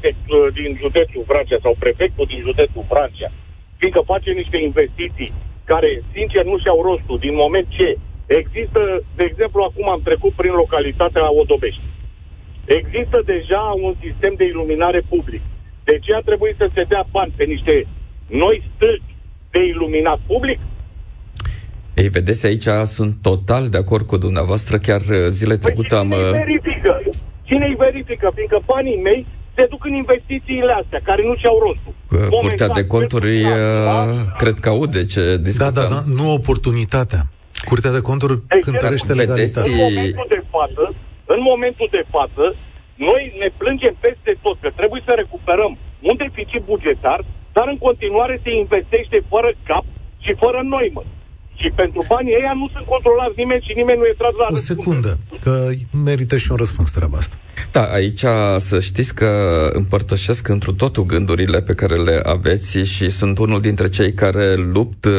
[0.58, 3.30] din județul Vrancea sau prefectul din județul Vrancea,
[3.78, 5.32] fiindcă face niște investiții
[5.64, 7.88] care, sincer, nu și-au rostul, din moment ce
[8.26, 8.80] există,
[9.18, 11.82] de exemplu, acum am trecut prin localitatea Odobești.
[12.64, 15.42] Există deja un sistem de iluminare public.
[15.84, 17.86] De ce a trebuit să se dea bani pe niște
[18.26, 19.14] noi stâlpi
[19.50, 20.58] de iluminat public?
[21.94, 24.76] Ei, vedeți, aici sunt total de acord cu dumneavoastră.
[24.78, 26.10] Chiar uh, zile păi trecute am...
[26.10, 27.02] Cine îi uh, verifică?
[27.42, 28.32] Cine îi verifică?
[28.34, 31.92] Fiindcă banii mei se duc în investițiile astea, care nu și-au rostul.
[32.40, 33.42] Curtea de conturi,
[33.90, 35.72] da, cred că aude ce discutăm.
[35.74, 37.22] Da, da, da, nu oportunitatea.
[37.70, 39.72] Curtea de conturi Ei, cântărește legalitatea.
[39.72, 40.84] În momentul de față,
[41.34, 42.44] în momentul de față,
[42.94, 45.72] noi ne plângem peste tot că trebuie să recuperăm
[46.08, 47.20] un deficit bugetar,
[47.56, 49.84] dar în continuare se investește fără cap
[50.24, 51.02] și fără noi, mă.
[51.54, 54.56] Și pentru banii ăia nu sunt controlați nimeni și nimeni nu e tras la O
[54.56, 55.70] secundă, că
[56.04, 57.36] merită și un răspuns treaba asta.
[57.70, 58.24] Da, aici
[58.56, 59.28] să știți că
[59.72, 65.04] împărtășesc întru totul gândurile pe care le aveți și sunt unul dintre cei care lupt
[65.04, 65.12] uh,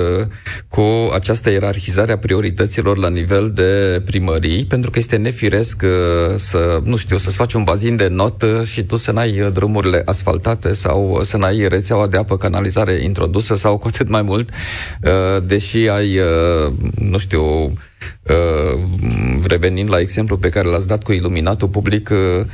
[0.67, 6.79] cu această ierarhizare a priorităților la nivel de primării, pentru că este nefiresc uh, să,
[6.83, 11.19] nu știu, să-ți faci un bazin de notă și tu să n-ai drumurile asfaltate sau
[11.23, 16.19] să n-ai rețeaua de apă canalizare introdusă sau cu atât mai mult, uh, deși ai
[16.24, 16.24] Uh,
[16.95, 18.79] nu știu, uh,
[19.47, 22.51] revenind la exemplu pe care l-ați dat cu iluminatul public, uh, Uh,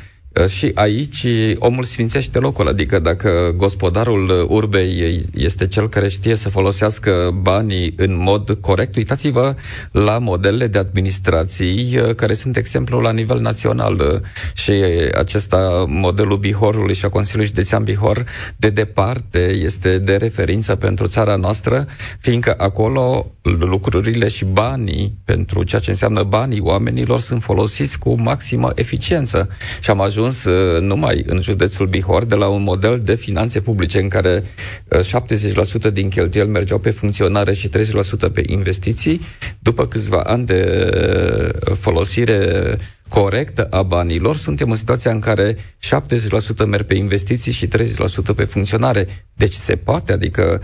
[0.47, 7.39] și aici omul sfințește locul, adică dacă gospodarul urbei este cel care știe să folosească
[7.41, 9.55] banii în mod corect, uitați-vă
[9.91, 14.21] la modelele de administrații uh, care sunt exemplu la nivel național uh,
[14.53, 14.71] și
[15.17, 18.25] acesta, modelul Bihorului și a Consiliului Județean Bihor,
[18.57, 21.85] de departe este de referință pentru țara noastră,
[22.19, 28.71] fiindcă acolo lucrurile și banii, pentru ceea ce înseamnă banii oamenilor, sunt folosiți cu maximă
[28.75, 29.49] eficiență.
[29.79, 33.59] Și am ajuns ajuns uh, numai în județul Bihor de la un model de finanțe
[33.59, 34.43] publice în care 70%
[35.85, 37.71] uh, din cheltuieli mergeau pe funcționare și 30%
[38.33, 39.21] pe investiții.
[39.59, 40.89] După câțiva ani de
[41.69, 42.77] uh, folosire
[43.09, 45.57] corectă a banilor, suntem în situația în care 70%
[46.67, 47.69] merg pe investiții și 30%
[48.35, 49.27] pe funcționare.
[49.33, 50.61] Deci se poate, adică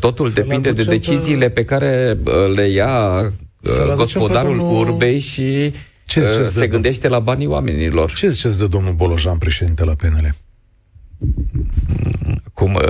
[0.00, 2.18] totul să depinde de deciziile pe care
[2.54, 3.32] le ia
[3.96, 4.88] gospodarul domnul...
[4.88, 5.72] urbei și
[6.12, 8.12] ce uh, se gândește la banii oamenilor.
[8.12, 10.34] Ce ziceți de domnul Bolojan, președinte la PNL?
[12.54, 12.82] Cum uh,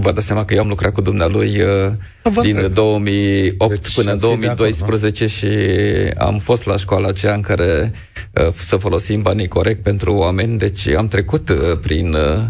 [0.00, 4.18] vă dați seama că eu am lucrat cu dumnealui uh, din 2008 deci până în
[4.18, 5.48] 2012 acord, și
[6.18, 7.92] am fost la școala aceea în care
[8.32, 12.44] uh, să folosim banii corect pentru oameni, deci am trecut uh, prin uh,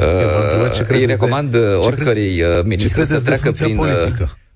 [0.00, 3.86] Uh, îi recomand de, oricărui ministru să treacă prin, uh,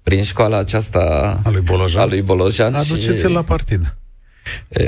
[0.03, 0.99] prin școala aceasta
[1.45, 3.33] a lui Bolojan, a lui Bolojan Aduceți-l și...
[3.33, 3.97] la partid.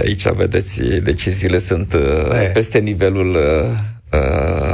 [0.03, 2.44] Aici, vedeți, deciziile sunt e.
[2.53, 3.37] peste nivelul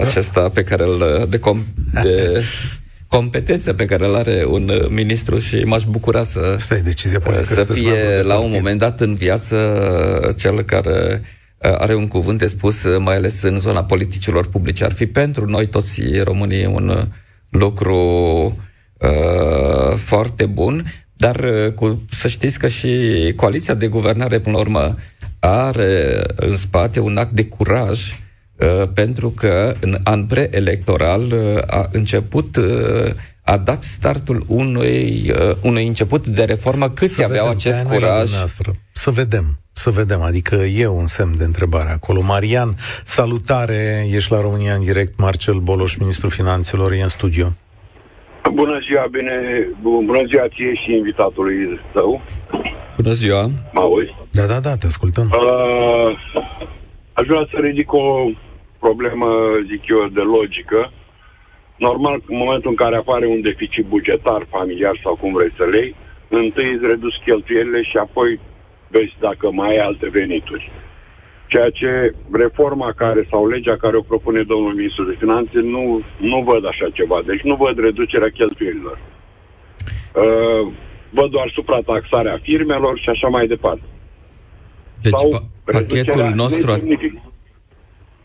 [0.01, 2.43] acesta pe care îl de, com- de
[3.17, 8.23] competență pe care îl are un ministru și m-aș bucura să, Stai, decizia să fie
[8.23, 11.23] la un moment dat în viață cel care
[11.59, 14.85] are un cuvânt de spus, mai ales în zona politicilor publice.
[14.85, 17.09] Ar fi pentru noi toți românii un
[17.49, 17.97] lucru
[18.99, 20.85] uh, foarte bun,
[21.25, 24.95] dar uh, cu, să știți că și coaliția de guvernare, până la urmă,
[25.39, 28.19] are în spate un act de curaj
[28.57, 35.57] uh, pentru că în an preelectoral uh, a început uh, a dat startul unui, uh,
[35.61, 36.91] unui început de reformă.
[36.91, 38.31] Câți să aveau vedem, acest curaj?
[38.93, 39.59] Să vedem.
[39.73, 42.21] Să vedem, adică e un semn de întrebare acolo.
[42.21, 47.53] Marian, salutare, ești la România în direct, Marcel Boloș, ministrul finanțelor, e în studio.
[48.53, 52.23] Bună ziua, bine, bună ziua ție și invitatului tău.
[52.97, 53.43] Bună ziua.
[53.73, 54.15] Mă auzi?
[54.31, 55.27] Da, da, da, te ascultăm.
[55.31, 56.19] Uh,
[57.13, 58.31] aș vrea să ridic o
[58.79, 59.27] problemă,
[59.71, 60.93] zic eu, de logică.
[61.77, 65.95] Normal, în momentul în care apare un deficit bugetar, familiar sau cum vrei să lei,
[66.29, 68.41] întâi îți reduci cheltuielile și apoi
[68.89, 70.71] vezi dacă mai ai alte venituri.
[71.55, 72.15] Ceea ce
[72.45, 75.85] reforma care sau legea care o propune domnul ministru de finanțe nu,
[76.31, 77.19] nu văd așa ceva.
[77.27, 78.99] Deci nu văd reducerea cheltuielilor.
[79.01, 80.73] Uh,
[81.11, 83.87] văd doar suprataxarea firmelor și așa mai departe.
[85.03, 86.71] Deci sau pa- pachetul nostru...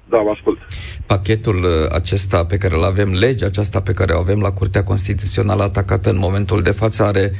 [0.09, 0.57] Da, vă ascult.
[1.05, 4.83] Pachetul uh, acesta pe care îl avem, legea aceasta pe care o avem la Curtea
[4.83, 7.31] Constituțională atacată în momentul de față are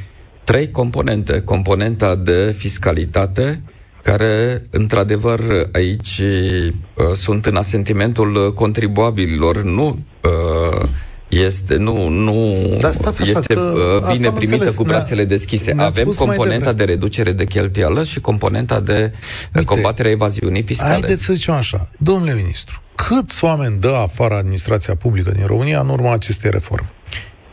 [0.44, 1.42] trei componente.
[1.42, 3.62] Componenta de fiscalitate,
[4.02, 5.40] care, într-adevăr,
[5.72, 10.88] aici uh, sunt în asentimentul contribuabililor, nu uh,
[11.28, 14.74] este, nu, nu da, așa, este uh, bine primită înțeles.
[14.74, 15.74] cu brațele deschise.
[15.76, 19.12] Avem componenta de reducere de cheltuială și componenta de
[19.54, 20.92] Uite, combatere a evaziunii fiscale.
[20.92, 25.88] Haideți să zicem așa, domnule ministru, câți oameni dă afară administrația publică din România în
[25.88, 26.90] urma acestei reforme?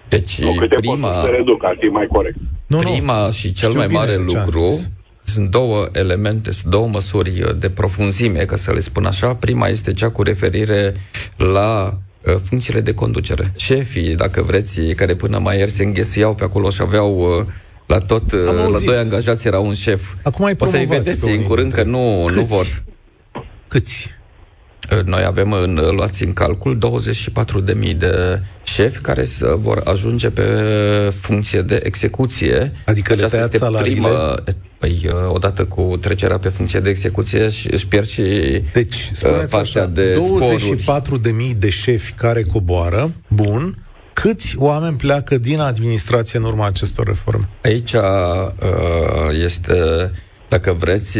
[0.09, 1.21] Deci, nu, prima...
[1.23, 2.37] se reduc, ar fi mai corect.
[2.67, 3.31] Nu, prima nu.
[3.31, 4.79] și cel Știu mai mare lucru
[5.27, 9.35] sunt două elemente, sunt două măsuri de profunzime, ca să le spun așa.
[9.35, 10.93] Prima este cea cu referire
[11.37, 13.51] la uh, funcțiile de conducere.
[13.55, 17.45] Șefii, dacă vreți, care până mai ieri se înghesuiau pe acolo și aveau uh,
[17.85, 18.39] la tot, uh,
[18.71, 20.13] la doi angajați era un șef.
[20.23, 22.37] Acum o să-i vedeți în curând că nu, Câți?
[22.37, 22.83] nu vor.
[23.67, 24.16] Câți?
[25.05, 26.77] Noi avem în, luați în calcul
[27.89, 30.43] 24.000 de șefi care să vor ajunge pe
[31.19, 32.71] funcție de execuție.
[32.85, 33.99] Adică Aceasta este salariile?
[33.99, 34.35] prima...
[34.77, 38.21] Păi, uh, odată cu trecerea pe funcție de execuție își pierd și
[38.73, 43.77] deci, uh, partea așa, de 24 de mii de șefi care coboară, bun,
[44.13, 47.49] câți oameni pleacă din administrație în urma acestor reforme?
[47.63, 48.01] Aici uh,
[49.43, 50.11] este
[50.47, 51.19] dacă vreți,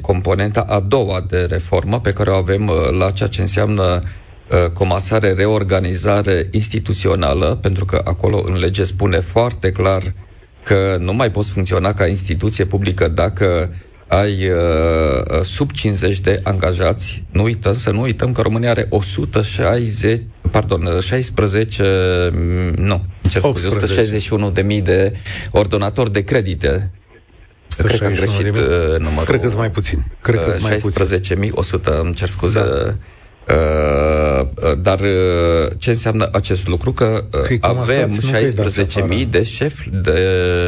[0.00, 4.70] componenta a doua de reformă pe care o avem uh, la ceea ce înseamnă uh,
[4.72, 10.14] comasare, reorganizare instituțională, pentru că acolo în lege spune foarte clar
[10.62, 13.74] că nu mai poți funcționa ca instituție publică dacă
[14.08, 17.24] ai uh, sub 50 de angajați.
[17.30, 22.30] Nu uităm, să nu uităm că România are 160, pardon, 16,
[22.76, 25.12] nu, ce scuze, 161 de mii de
[25.50, 26.90] ordonatori de credite
[27.76, 29.24] Cred că am greșit uh, numărul.
[29.24, 30.04] Cred că mai puțin.
[30.20, 32.58] Cred că mai 16.100, îmi cer scuze.
[32.58, 32.94] Da.
[33.54, 36.92] Uh, uh, dar uh, ce înseamnă acest lucru?
[36.92, 38.20] Că uh, avem
[39.18, 40.20] 16.000 de șefi de,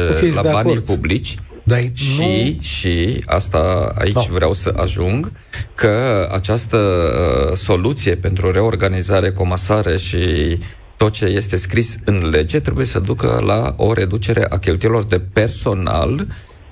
[0.09, 0.85] okay, la de banii acord.
[0.85, 1.37] publici
[1.69, 2.61] dar și, nu...
[2.61, 4.33] și asta aici no.
[4.33, 5.31] vreau să ajung,
[5.75, 10.57] că această uh, soluție pentru reorganizare, comasare și
[10.97, 15.19] tot ce este scris în lege trebuie să ducă la o reducere a cheltuielor de
[15.19, 16.27] personal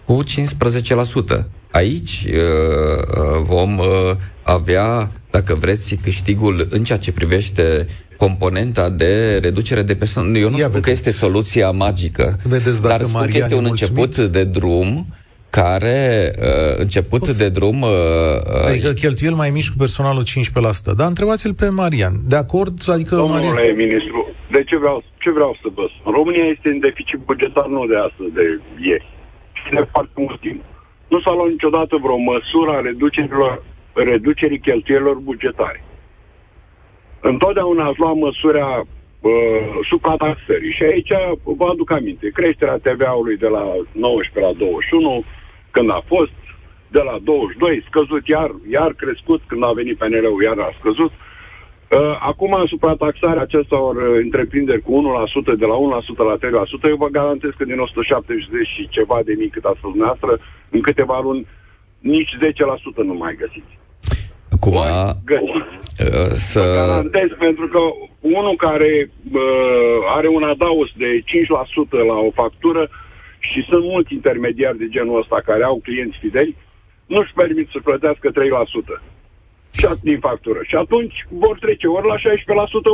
[0.08, 1.46] cu 15%.
[1.72, 3.86] Aici uh, uh, vom uh,
[4.43, 10.36] avea, dacă vreți, câștigul în ceea ce privește componenta de reducere de personal.
[10.36, 10.82] Eu nu Ia spun vedeți.
[10.82, 15.06] că este soluția magică, vedeți dar spun Marian că este un început de drum
[15.50, 17.38] care, uh, început Poți...
[17.38, 17.82] de drum...
[17.82, 20.96] Uh, adică cheltuieli mai mici cu personalul 15%.
[20.96, 22.15] Dar întrebați-l pe Marian.
[22.28, 22.89] De acord?
[22.89, 23.76] Adică Domnule Marian...
[23.76, 24.20] ministru,
[24.52, 26.13] de ce vreau, ce vreau să vă spun?
[26.13, 28.46] România este în deficit bugetar nu de astăzi, de
[28.89, 29.08] ieri
[29.69, 30.63] de foarte mult timp.
[31.08, 35.84] Nu s-a luat niciodată vreo măsură a reducerilor, reducerii cheltuielilor bugetare.
[37.21, 39.32] Întotdeauna ați luat măsura uh,
[39.89, 40.71] suprataxării.
[40.71, 41.12] Și aici
[41.43, 45.23] vă aduc aminte, creșterea TVA-ului de la 19 la 21,
[45.71, 46.32] când a fost,
[46.88, 51.12] de la 22, scăzut iar, iar crescut, când a venit PNL-ul, iar a scăzut.
[51.12, 51.27] Uh,
[51.91, 54.91] Uh, acum, suprataxarea acestor uh, întreprinderi cu
[55.54, 56.38] 1%, de la 1% la
[56.86, 60.39] 3%, eu vă garantez că din 170 și ceva de mii cât a spus dumneavoastră,
[60.69, 61.47] în câteva luni
[61.99, 62.38] nici
[63.03, 63.74] 10% nu mai găsiți.
[64.51, 64.78] Acum,
[65.26, 65.78] găsiți.
[66.03, 66.59] Uh, să...
[66.59, 67.80] Vă garantez, pentru că
[68.20, 72.89] unul care uh, are un adaus de 5% la o factură
[73.39, 76.55] și sunt mulți intermediari de genul ăsta care au clienți fideli,
[77.05, 78.34] nu-și permit să plătească 3%
[80.01, 80.59] din factură.
[80.69, 82.21] Și atunci vor trece ori la 16%,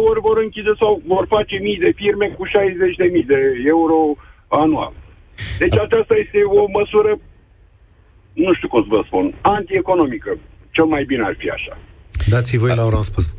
[0.09, 3.99] ori vor închide sau vor face mii de firme cu 60.000 de euro
[4.47, 4.93] anual.
[5.57, 7.11] Deci aceasta este o măsură,
[8.33, 10.37] nu știu cum să vă spun, antieconomică.
[10.71, 11.77] Cel mai bine ar fi așa.
[12.29, 13.33] Dați-i voi la un răspuns.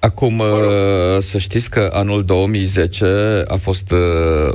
[0.00, 0.48] Acum, uh,
[1.18, 3.04] să știți că anul 2010
[3.46, 3.98] a fost uh,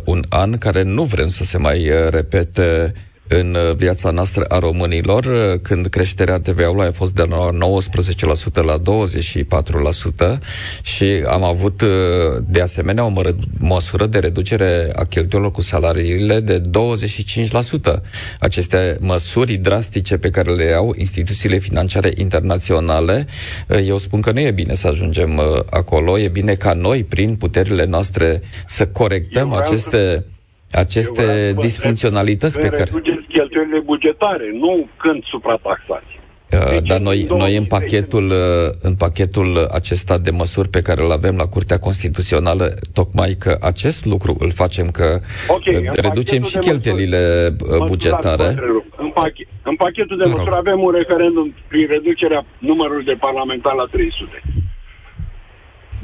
[0.06, 2.94] un an care nu vrem să se mai uh, repete
[3.28, 8.62] în uh, viața noastră a românilor, uh, când creșterea TVA-ului a fost de la 19%
[8.62, 8.78] la
[10.36, 10.40] 24%
[10.82, 11.90] și am avut uh,
[12.48, 13.12] de asemenea o
[13.58, 18.02] măsură de reducere a cheltuielor cu salariile de 25%.
[18.40, 23.28] Aceste măsuri drastice pe care le au instituțiile financiare internaționale,
[23.86, 27.86] eu spun că nu e bine să ajungem acolo, e bine ca noi, prin puterile
[27.86, 30.26] noastre, să corectăm aceste
[30.72, 32.84] aceste disfuncționalități pe care...
[32.84, 36.16] reduceți cheltuielile bugetare, nu când suprataxați.
[36.52, 41.04] Uh, deci, dar noi, noi în, pachetul, uh, în pachetul acesta de măsuri pe care
[41.04, 46.42] îl avem la Curtea Constituțională, tocmai că acest lucru îl facem, că okay, uh, reducem
[46.42, 47.50] și cheltuielile
[47.86, 48.56] bugetare.
[48.98, 53.88] În, pachet, în pachetul de măsuri avem un referendum prin reducerea numărului de parlamentari la
[53.92, 54.42] 300.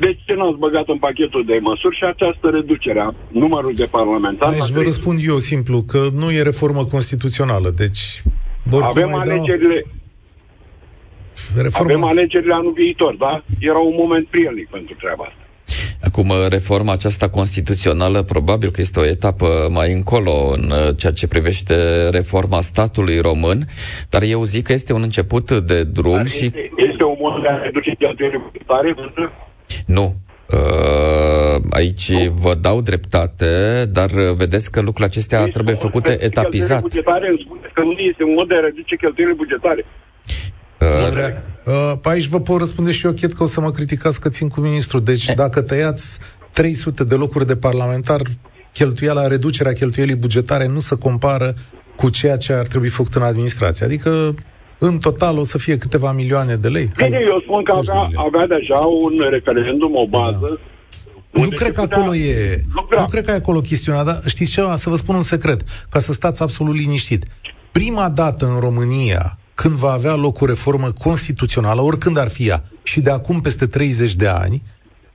[0.06, 4.54] Deci ce n-ați băgat în pachetul de măsuri și această reducere a numărului de parlamentari?
[4.54, 8.24] Aici vă răspund eu simplu, că nu e reformă constituțională, deci...
[8.82, 9.86] Avem alegerile...
[11.56, 11.62] Da...
[11.62, 11.92] Reforma...
[11.92, 13.44] Avem alegerile anul viitor, da?
[13.60, 15.42] Era un moment prielnic pentru treaba asta.
[16.04, 21.28] Acum, reforma aceasta constituțională probabil că este o etapă mai încolo în uh, ceea ce
[21.28, 21.76] privește
[22.10, 23.60] reforma statului român,
[24.10, 26.46] dar eu zic că este un început de drum dar și...
[26.46, 28.96] Este, este un mod de a reduce cheltuielile bugetare,
[29.86, 30.16] nu.
[30.52, 36.82] Uh, aici vă dau dreptate, dar vedeți că lucrurile acestea este trebuie făcute etapizat.
[36.82, 39.86] Bugetare îmi spune că nu este un mod de a reduce cheltuielile bugetare.
[40.82, 41.28] Uh,
[41.66, 44.48] uh, aici vă pot răspunde și eu, cred că o să mă criticați că țin
[44.48, 45.04] cu ministrul.
[45.04, 45.36] Deci eh.
[45.36, 46.20] dacă tăiați
[46.52, 48.22] 300 de locuri de parlamentar,
[48.74, 51.54] cheltuiala, reducerea cheltuielii bugetare nu se compară
[51.96, 53.86] cu ceea ce ar trebui făcut în administrație.
[53.86, 54.36] Adică
[54.84, 56.92] în total o să fie câteva milioane de lei.
[56.96, 60.60] Bine, eu spun că avea, de avea deja un referendum, o bază.
[61.32, 61.42] Da.
[61.42, 62.62] Nu cred că acolo e.
[62.98, 64.76] Nu cred că e acolo chestiunea, dar știți ceva?
[64.76, 67.26] Să vă spun un secret, ca să stați absolut liniștit.
[67.72, 72.64] Prima dată în România, când va avea loc o reformă constituțională, oricând ar fi ea,
[72.84, 74.64] și de acum peste 30 de ani,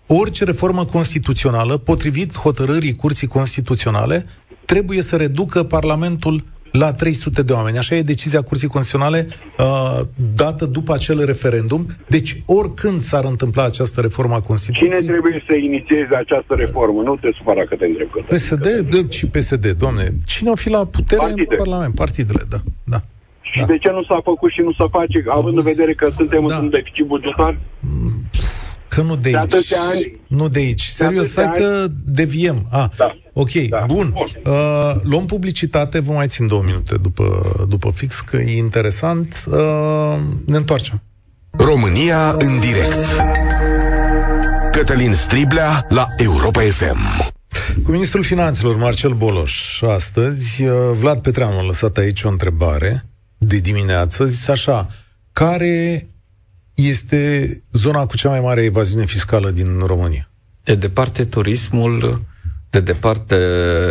[0.07, 4.27] orice reformă constituțională, potrivit hotărârii Curții Constituționale,
[4.65, 6.45] trebuie să reducă Parlamentul
[6.77, 7.79] la 300 de oameni.
[7.79, 10.01] Așa e decizia Curții Constituționale uh,
[10.35, 11.87] dată după acel referendum.
[12.09, 14.91] Deci, oricând s-ar întâmpla această reformă a Constituției...
[14.91, 17.03] Cine trebuie să inițieze această reformă?
[17.03, 18.09] Nu te supăra că te întreb.
[18.29, 18.69] PSD?
[18.91, 20.15] De, și PSD, doamne.
[20.27, 21.47] Cine o fi la putere Partide.
[21.49, 21.95] în Parlament?
[21.95, 22.57] Partidele, da.
[22.85, 23.01] da.
[23.41, 23.67] Și da.
[23.67, 26.47] de ce nu s-a făcut și nu s-a face, având în vedere că suntem da.
[26.47, 27.55] într-un deficit bugetar?
[28.89, 29.73] Că nu de, de aici.
[29.73, 30.83] Ani, nu de aici.
[30.83, 32.67] Serios, hai că deviem.
[32.71, 33.17] Ah, da.
[33.39, 33.85] Ok, da.
[33.87, 34.15] bun.
[34.45, 39.45] Uh, luăm publicitate, vă mai țin două minute după, după fix, că e interesant.
[39.47, 40.17] Uh,
[40.47, 41.03] ne întoarcem.
[41.51, 43.07] România în direct.
[44.73, 46.99] Cătălin Striblea la Europa FM.
[47.85, 53.05] Cu ministrul finanțelor, Marcel Boloș, astăzi, uh, Vlad Petreanu a lăsat aici o întrebare
[53.39, 54.89] de dimineață, zis așa,
[55.33, 56.09] care
[56.75, 60.31] este zona cu cea mai mare evaziune fiscală din România?
[60.65, 62.25] De departe, turismul,
[62.71, 63.37] de departe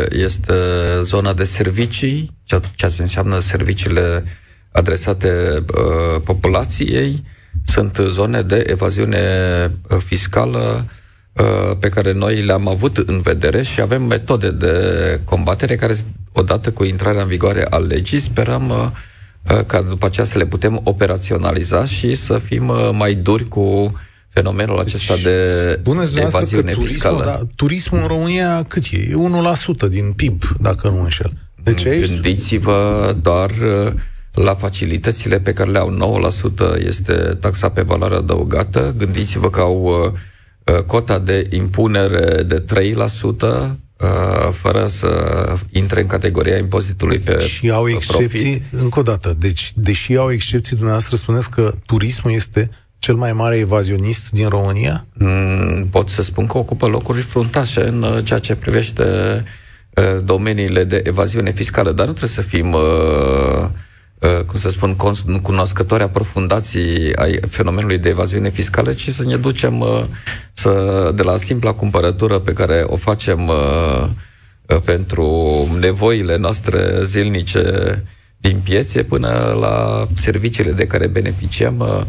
[0.09, 0.53] este
[1.01, 4.23] zona de servicii, ceea ce înseamnă serviciile
[4.71, 7.23] adresate uh, populației,
[7.65, 9.21] sunt zone de evaziune
[9.89, 10.86] uh, fiscală
[11.34, 14.76] uh, pe care noi le-am avut în vedere și avem metode de
[15.23, 15.95] combatere care,
[16.34, 18.88] odată cu intrarea în vigoare a legii, sperăm uh,
[19.51, 23.93] Uh, ca după aceea să le putem operaționaliza și să fim uh, mai duri cu
[24.36, 27.24] fenomenul acesta deci, de evaziune turismul, fiscală.
[27.24, 28.98] Da, turismul în România cât e?
[28.98, 29.16] E
[29.86, 31.32] 1% din PIB, dacă nu înșel.
[31.64, 32.10] Deci aici...
[32.10, 33.92] Gândiți-vă doar uh,
[34.34, 36.22] la facilitățile pe care le au
[36.78, 38.94] 9% este taxa pe valoare adăugată.
[38.98, 40.14] Gândiți-vă că au
[40.86, 42.66] cota de impunere de
[43.70, 45.10] 3%, Uh, fără să
[45.72, 48.82] intre în categoria impozitului pe Și au excepții, profit.
[48.82, 52.70] încă o dată, deci, deși au excepții, dumneavoastră spuneți că turismul este
[53.00, 55.06] cel mai mare evazionist din România?
[55.14, 59.04] Mm, pot să spun că ocupă locuri fruntașe în uh, ceea ce privește
[59.96, 63.70] uh, domeniile de evaziune fiscală, dar nu trebuie să fim uh,
[64.20, 64.96] uh, cum să spun,
[65.41, 70.04] cunoscători aprofundații ai fenomenului de evaziune fiscală, ci să ne ducem uh,
[70.52, 74.08] să, de la simpla cumpărătură pe care o facem uh,
[74.68, 77.62] uh, pentru nevoile noastre zilnice
[78.38, 82.06] din piețe până la serviciile de care beneficiem.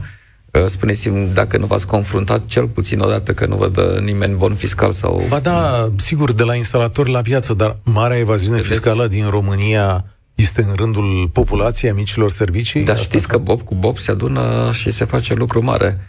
[0.67, 4.91] Spuneți-mi dacă nu v-ați confruntat cel puțin odată că nu vă dă nimeni bon fiscal
[4.91, 5.23] sau...
[5.29, 8.73] Ba da, sigur, de la instalatori la piață, dar marea evaziune Vedeți?
[8.73, 10.05] fiscală din România
[10.35, 12.85] este în rândul populației a micilor servicii?
[12.85, 16.01] Dar știți că Bob cu Bob se adună și se face lucru mare.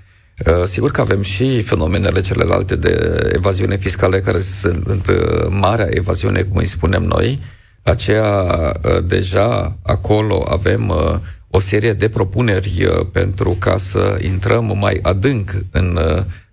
[0.46, 6.42] Uh, sigur că avem și fenomenele celelalte de evaziune fiscală care sunt uh, marea evaziune,
[6.42, 7.40] cum îi spunem noi.
[7.84, 8.32] Aceea,
[8.84, 10.94] uh, deja acolo avem
[11.58, 16.00] o serie de propuneri pentru ca să intrăm mai adânc în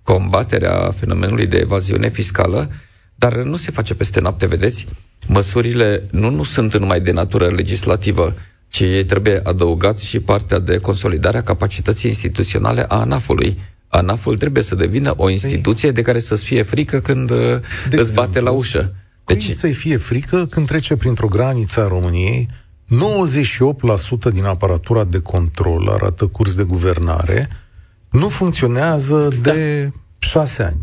[0.02, 2.70] combaterea fenomenului de evaziune fiscală,
[3.14, 4.86] dar nu se face peste noapte, vedeți?
[5.26, 8.34] măsurile nu, nu sunt numai de natură legislativă,
[8.68, 13.58] ci trebuie adăugat și partea de consolidare a capacității instituționale a ANAF-ului.
[13.88, 17.92] ANAF-ul trebuie să devină o instituție de care să-ți fie frică când de uh, îți
[17.92, 18.94] exemplu, bate la ușă.
[19.24, 22.48] Deci să-i fie frică când trece printr-o graniță a României
[24.28, 27.48] 98% din aparatura de control arată curs de guvernare,
[28.10, 30.76] nu funcționează de da șase ani.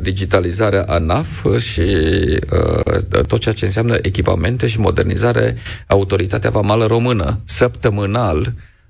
[0.00, 1.82] digitalizarea ANAF și
[2.52, 2.80] uh,
[3.26, 7.40] tot ceea ce înseamnă echipamente și modernizare autoritatea vamală română.
[7.44, 8.41] Săptămânal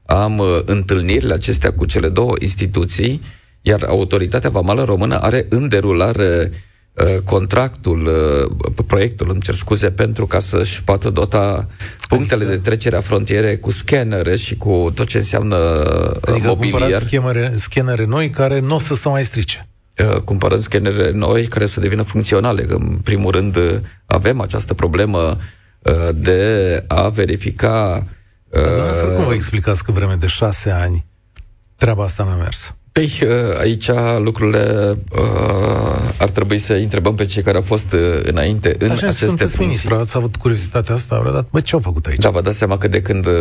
[0.07, 3.23] am uh, întâlnirile acestea cu cele două instituții,
[3.63, 6.51] iar Autoritatea Vamală Română are în derulare
[6.93, 11.67] uh, contractul, uh, proiectul, îmi cer scuze, pentru ca să-și poată dota
[12.09, 15.57] punctele de trecere a frontiere cu scanere și cu tot ce înseamnă
[16.21, 17.01] adică mobilier.
[17.01, 19.67] Scanere, scanere noi care nu o să se mai strice.
[20.25, 22.65] Cumpărăm scanere noi care să devină funcționale.
[22.69, 23.57] În primul rând
[24.07, 25.39] avem această problemă
[26.15, 28.05] de a verifica dar
[28.61, 31.05] dumneavoastră cum vă explicați că vreme de șase ani
[31.77, 32.75] treaba asta n-a mers?
[32.93, 38.01] Păi, uh, aici lucrurile uh, ar trebui să întrebăm pe cei care au fost uh,
[38.23, 39.59] înainte în Așa aceste funcții.
[39.59, 42.21] ministru, ați avut curiozitatea asta, au dat, bă, ce au făcut aici?
[42.21, 43.33] Da, vă dați seama că de când uh,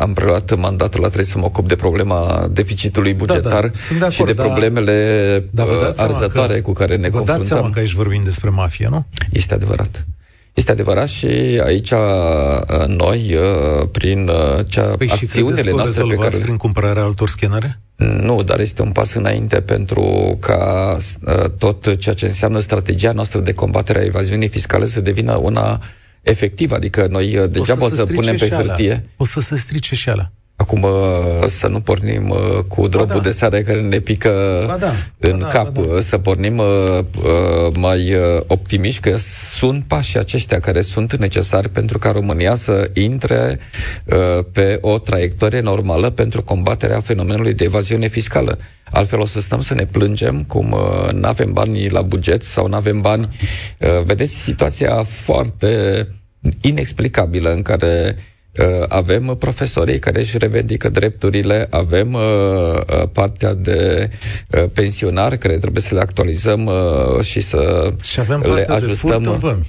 [0.00, 3.96] am preluat mandatul la trebuie să mă ocup de problema deficitului bugetar da, da, de
[3.98, 7.34] acord, și de problemele da, uh, arzătoare că, cu care ne vă confruntăm.
[7.34, 9.06] Vă dați seama că aici vorbim despre mafie, nu?
[9.30, 10.04] Este adevărat.
[10.54, 11.26] Este adevărat și
[11.64, 16.36] aici uh, noi, uh, prin uh, cea, păi acțiunile noastre pe care...
[16.36, 17.80] prin cumpărarea altor scanere?
[17.96, 20.96] Nu, dar este un pas înainte pentru ca
[21.58, 25.80] tot ceea ce înseamnă strategia noastră de combatere a evaziunii fiscale să devină una
[26.22, 29.08] efectivă, adică noi degeaba o să, o să punem pe hârtie.
[29.16, 30.32] O să se strice și alea.
[30.56, 30.90] Acum uh,
[31.46, 33.20] să nu pornim uh, cu drobul da.
[33.20, 36.00] de sare care ne pică ba da, în ba da, cap, ba da.
[36.00, 37.04] să pornim uh,
[37.76, 39.16] mai optimiști că
[39.56, 43.58] sunt pașii aceștia care sunt necesari pentru ca România să intre
[44.52, 48.58] pe o traiectorie normală pentru combaterea fenomenului de evaziune fiscală.
[48.90, 50.76] Altfel o să stăm să ne plângem cum
[51.12, 53.28] nu avem bani la buget sau nu avem bani.
[54.04, 56.08] Vedeți situația foarte
[56.60, 58.33] inexplicabilă în care Uh,
[58.88, 64.10] avem profesorii care își revendică drepturile, avem uh, uh, partea de
[64.72, 66.70] pensionari care trebuie să le actualizăm
[67.22, 69.22] și să și avem le ajustăm.
[69.22, 69.62] De furt în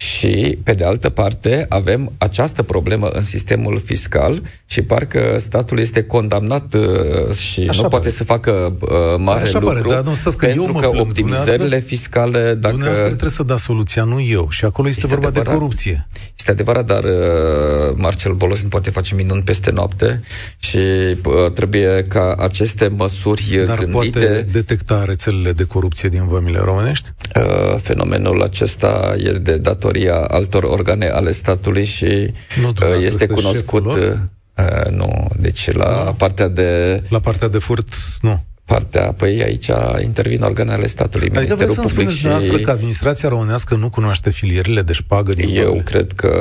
[0.00, 6.02] și, pe de altă parte, avem această problemă în sistemul fiscal și parcă statul este
[6.02, 7.88] condamnat uh, și Așa nu pare.
[7.88, 8.88] poate să facă uh,
[9.18, 11.00] mare Așa lucru pare, dar nu că pentru eu că plâng.
[11.00, 12.54] optimizările fiscale...
[12.54, 12.74] Dacă...
[12.74, 14.50] Dumneavoastră trebuie să dați soluția, nu eu.
[14.50, 15.52] Și acolo este, este vorba adevărat.
[15.52, 16.06] de corupție.
[16.38, 20.20] Este adevărat, dar uh, Marcel Boloș nu poate face minuni peste noapte
[20.58, 24.18] și uh, trebuie ca aceste măsuri dar gândite...
[24.18, 27.08] poate detecta rețelele de corupție din vămile românești?
[27.36, 33.26] Uh, fenomenul acesta e de dator datoria altor organe ale statului și nu, uh, este
[33.26, 33.84] cunoscut...
[33.84, 36.12] Uh, nu, deci la nu.
[36.12, 37.02] partea de...
[37.08, 37.88] La partea de furt,
[38.20, 39.70] nu partea, păi aici
[40.02, 42.26] intervin organele statului, adică Ministerul Public și...
[42.26, 45.84] Adică că administrația românească nu cunoaște filierile de șpagă din Eu public.
[45.84, 46.32] cred că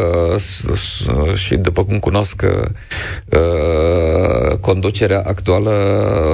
[1.34, 2.72] și după cum cunosc că
[3.26, 5.74] uh, conducerea actuală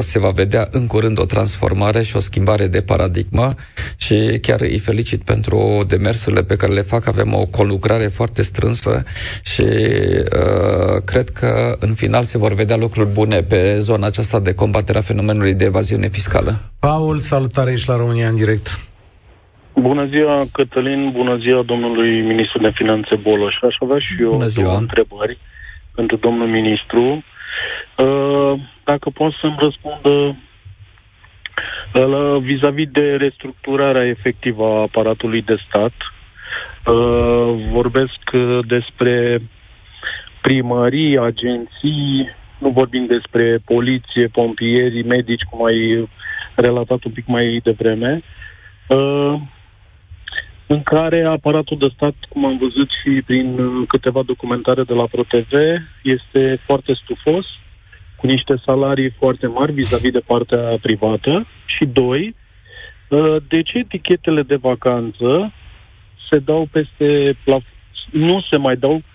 [0.01, 3.55] se va vedea în curând o transformare și o schimbare de paradigmă
[3.95, 7.07] și chiar îi felicit pentru demersurile pe care le fac.
[7.07, 9.03] Avem o conlucrare foarte strânsă
[9.43, 14.53] și uh, cred că în final se vor vedea lucruri bune pe zona aceasta de
[14.53, 16.51] combaterea fenomenului de evaziune fiscală.
[16.79, 18.67] Paul, salutare, ești la România în direct.
[19.73, 23.55] Bună ziua, Cătălin, bună ziua domnului ministru de finanțe Boloș.
[23.61, 25.37] Aș avea și eu două întrebări
[25.95, 27.23] pentru domnul ministru.
[27.97, 30.35] Uh, dacă pot să-mi răspundă
[31.93, 38.19] uh, vis-a-vis de restructurarea efectivă a aparatului de stat, uh, vorbesc
[38.67, 39.41] despre
[40.41, 42.35] primării, agenții,
[42.65, 46.09] nu vorbim despre poliție, pompieri, medici, cum ai
[46.55, 48.21] relatat un pic mai devreme,
[50.67, 53.47] în care aparatul de stat, cum am văzut și prin
[53.85, 55.53] câteva documentare de la ProTV,
[56.03, 57.45] este foarte stufos,
[58.15, 61.47] cu niște salarii foarte mari vis-a-vis de partea privată.
[61.65, 62.35] Și doi,
[63.09, 65.53] uh, de ce etichetele de vacanță
[66.29, 67.73] se dau peste plaf-
[68.11, 69.14] nu se mai dau uh,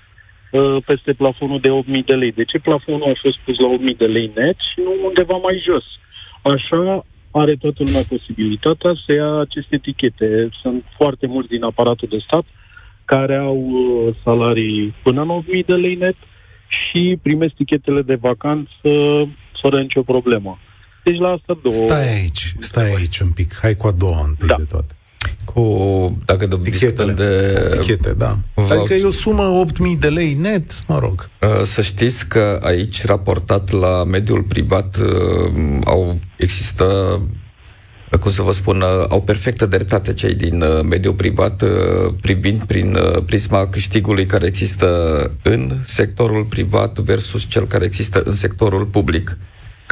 [0.87, 2.33] peste plafonul de 8.000 de lei?
[2.33, 5.63] De ce plafonul a fost pus la 8.000 de lei net și nu undeva mai
[5.67, 5.85] jos?
[6.43, 10.49] Așa are toată lumea posibilitatea să ia aceste etichete.
[10.63, 12.45] Sunt foarte mulți din aparatul de stat
[13.05, 16.17] care au uh, salarii până în 8.000 de lei net
[16.69, 18.91] și primesc tichetele de vacanță
[19.63, 20.59] fără nicio problemă.
[21.05, 21.89] Deci la asta două...
[21.89, 23.59] Stai aici, stai aici un pic.
[23.63, 24.55] Hai cu a doua întâi da.
[24.57, 24.95] de toate.
[25.55, 27.77] Cu, dacă de discutăm de...
[27.79, 28.39] Tichete, da.
[28.55, 28.77] Voucher.
[28.77, 31.31] Adică e o sumă 8.000 de lei net, mă rog.
[31.41, 35.53] Uh, să știți că aici, raportat la mediul privat, uh,
[35.85, 37.21] au există
[38.19, 42.95] cum să vă spun, au perfectă dreptate cei din uh, mediul privat uh, privind prin
[42.95, 49.39] uh, prisma câștigului care există în sectorul privat versus cel care există în sectorul public.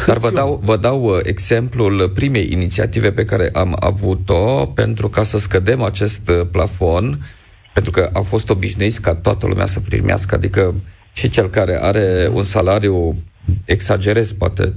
[0.06, 5.38] Dar vă dau, vă dau exemplul primei inițiative pe care am avut-o pentru ca să
[5.38, 7.26] scădem acest plafon,
[7.74, 10.74] pentru că au fost obișnuiți ca toată lumea să primească, adică
[11.12, 13.16] și cel care are un salariu
[13.64, 14.74] exagerez, poate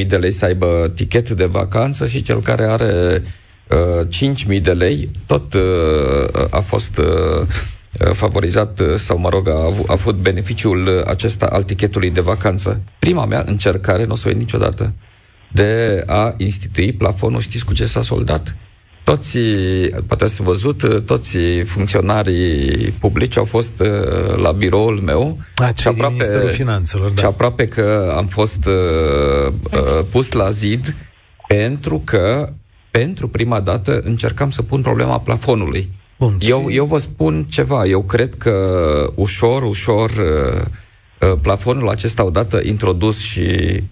[0.00, 3.22] 30.000 de lei să aibă tichet de vacanță și cel care are
[3.70, 5.60] uh, 5.000 de lei tot uh,
[6.50, 7.46] a fost uh,
[8.12, 12.80] favorizat uh, sau, mă rog, a, avut, a avut beneficiul acesta al tichetului de vacanță.
[12.98, 14.92] Prima mea încercare, nu o să o niciodată,
[15.52, 18.54] de a institui plafonul, știți cu ce s-a soldat?
[19.04, 19.38] toți,
[20.06, 26.50] poate ați văzut, toți funcționarii publici au fost uh, la biroul meu A, și aproape,
[26.52, 27.20] Finanțelor, da.
[27.20, 30.94] și aproape că am fost uh, uh, pus la zid
[31.48, 32.52] pentru că
[32.90, 35.90] pentru prima dată încercam să pun problema plafonului.
[36.18, 38.56] Bun, eu, eu vă spun ceva, eu cred că
[39.14, 40.62] ușor, ușor uh,
[41.30, 43.82] uh, plafonul acesta odată introdus și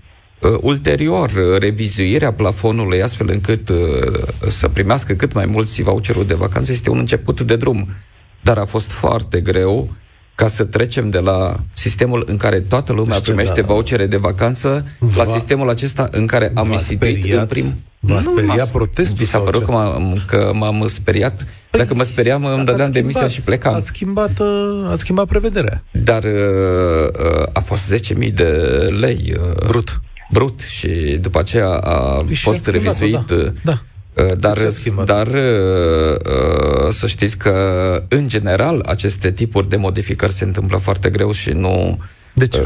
[0.43, 3.77] Uh, ulterior, uh, revizuirea plafonului astfel încât uh,
[4.47, 7.89] să primească cât mai mulți voucherul de vacanță este un început de drum.
[8.41, 9.91] Dar a fost foarte greu
[10.35, 14.17] ca să trecem de la sistemul în care toată lumea deci primește da, vouchere de
[14.17, 17.83] vacanță va, la sistemul acesta în care am instituit în prim...
[18.05, 19.17] V-a speriat protestul?
[19.17, 21.47] Vi s-a părut că m-am, că m-am speriat?
[21.71, 23.75] Păi, Dacă mă speriam, îmi dădeam demisia și plecam.
[23.75, 24.43] Ați schimbat,
[24.89, 25.83] ați schimbat prevederea.
[25.91, 28.49] Dar uh, a fost 10.000 de
[28.91, 29.35] lei.
[29.37, 30.01] Uh, Brut
[30.33, 30.89] brut și
[31.21, 33.31] după aceea a și fost revizuit.
[33.31, 33.53] Da.
[33.63, 33.83] da.
[34.23, 34.59] Uh, dar,
[35.05, 37.55] dar uh, uh, să știți că,
[38.09, 41.99] în general, aceste tipuri de modificări se întâmplă foarte greu și nu...
[42.35, 42.65] De ce?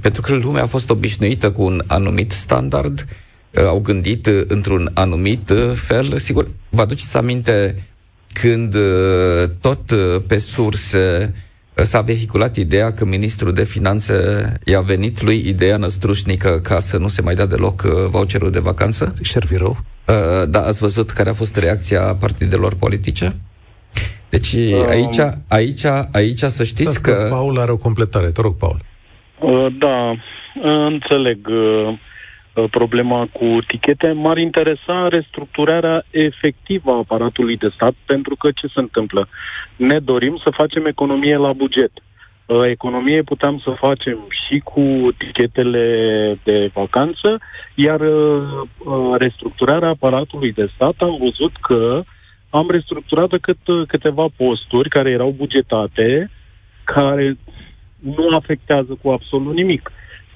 [0.00, 3.06] Pentru că lumea a fost obișnuită cu un anumit standard,
[3.56, 6.18] au gândit într-un anumit fel.
[6.18, 7.82] Sigur, vă aduceți aminte
[8.32, 8.76] când
[9.60, 9.92] tot
[10.26, 11.34] pe surse
[11.74, 14.14] s-a vehiculat ideea că ministrul de finanțe
[14.64, 18.58] i-a venit lui ideea năstrușnică ca să nu se mai dea deloc uh, voucherul de
[18.58, 19.14] vacanță?
[19.22, 19.76] Șervirou.
[20.08, 23.36] Uh, da, ați văzut care a fost reacția partidelor politice?
[24.28, 27.26] Deci um, aici, aici, aici să știți Stați că...
[27.30, 28.26] Paul are o completare.
[28.26, 28.80] Te rog, Paul.
[29.40, 30.14] Uh, da,
[30.86, 31.48] înțeleg.
[32.56, 38.50] Uh Uh, problema cu tichete, m-ar interesa restructurarea efectivă a aparatului de stat, pentru că
[38.50, 39.28] ce se întâmplă?
[39.76, 41.90] Ne dorim să facem economie la buget.
[42.46, 45.86] Uh, economie puteam să facem și cu tichetele
[46.42, 47.40] de vacanță,
[47.74, 52.02] iar uh, restructurarea aparatului de stat am văzut că
[52.50, 56.30] am restructurat cât, câteva posturi care erau bugetate,
[56.84, 57.36] care
[57.98, 59.90] nu afectează cu absolut nimic.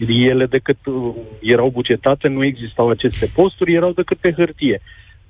[0.07, 4.81] Ele decât uh, erau bugetate, nu existau aceste posturi, erau decât pe hârtie.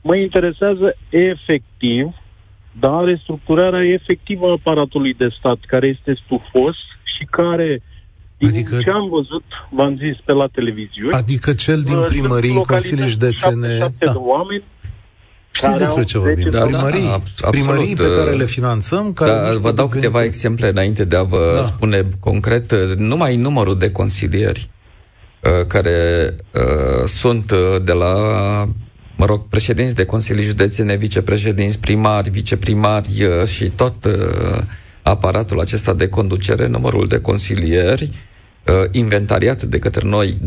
[0.03, 2.15] Mă interesează efectiv,
[2.81, 6.77] da, restructurarea efectivă a aparatului de stat, care este stufos
[7.17, 7.83] și care,
[8.39, 11.17] din adică, ce am văzut, v-am zis pe la televiziune...
[11.17, 13.79] Adică cel din primării, Consilii Județene...
[13.79, 13.89] Da.
[13.99, 14.63] de oameni
[15.59, 16.51] Știți despre ce vorbim?
[16.51, 19.13] Da, primării, da, da, primării pe care le finanțăm.
[19.13, 20.35] Care da, vă dau câteva venit.
[20.35, 21.63] exemple înainte de a vă da.
[21.63, 24.71] spune concret numai numărul de consilieri
[25.43, 25.97] uh, care
[26.55, 28.15] uh, sunt uh, de la
[29.19, 34.59] mă rog, președinți de consilii județene, vicepreședinți, primari, viceprimari uh, și tot uh,
[35.03, 38.11] aparatul acesta de conducere, numărul de consilieri,
[38.67, 40.39] uh, inventariat de către noi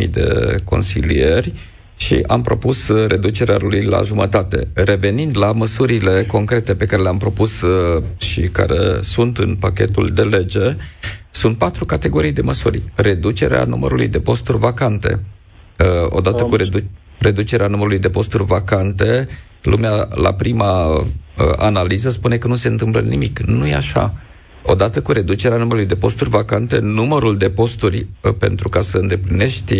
[0.00, 1.52] 12.000 de consilieri,
[2.04, 4.68] și am propus reducerea lui la jumătate.
[4.72, 7.62] Revenind la măsurile concrete pe care le-am propus
[8.16, 10.76] și care sunt în pachetul de lege,
[11.30, 12.82] sunt patru categorii de măsuri.
[12.94, 15.20] Reducerea numărului de posturi vacante.
[16.08, 19.28] Odată cu redu- reducerea numărului de posturi vacante,
[19.62, 21.04] lumea la prima uh,
[21.56, 23.38] analiză spune că nu se întâmplă nimic.
[23.38, 24.14] Nu e așa.
[24.64, 29.74] Odată cu reducerea numărului de posturi vacante, numărul de posturi uh, pentru ca să îndeplinești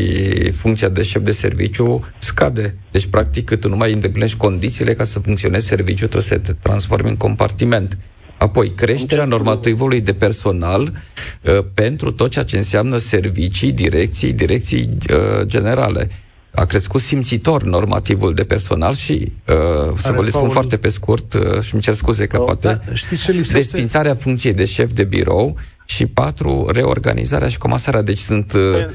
[0.51, 2.75] funcția de șef de serviciu scade.
[2.91, 7.09] Deci, practic, tu nu mai îndeplinești condițiile ca să funcționezi serviciu, trebuie să te transformi
[7.09, 7.97] în compartiment.
[8.39, 15.47] Apoi, creșterea normativului de personal uh, pentru tot ceea ce înseamnă servicii, direcții, direcții uh,
[15.47, 16.11] generale
[16.55, 20.53] a crescut simțitor normativul de personal și, uh, să vă le spun Paul...
[20.53, 23.59] foarte pe scurt, uh, și îmi cer scuze că oh, poate, da, știți ce lipsește?
[23.59, 28.03] desfințarea funcției de șef de birou și patru, reorganizarea și comasarea.
[28.03, 28.53] Deci sunt...
[28.53, 28.91] Uh,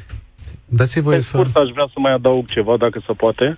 [0.66, 1.38] Dați-i voie să...
[1.38, 3.58] scurt, aș vrea să mai adaug ceva, dacă se poate.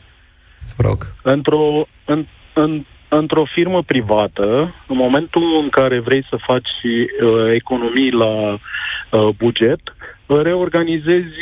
[0.78, 1.06] Rog.
[1.22, 8.12] Într-o, în, în, într-o firmă privată, în momentul în care vrei să faci uh, economii
[8.12, 9.80] la uh, buget,
[10.26, 11.36] reorganizezi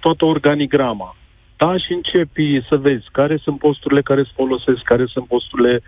[0.00, 1.16] toată organigrama
[1.62, 5.82] da, și începi să vezi care sunt posturile care se folosesc, care sunt posturile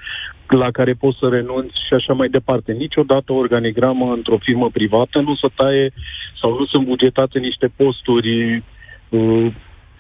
[0.48, 2.72] la care poți să renunți și așa mai departe.
[2.72, 5.92] Niciodată o organigramă într-o firmă privată nu se taie
[6.40, 8.62] sau nu sunt bugetate niște posturi
[9.08, 9.46] uh,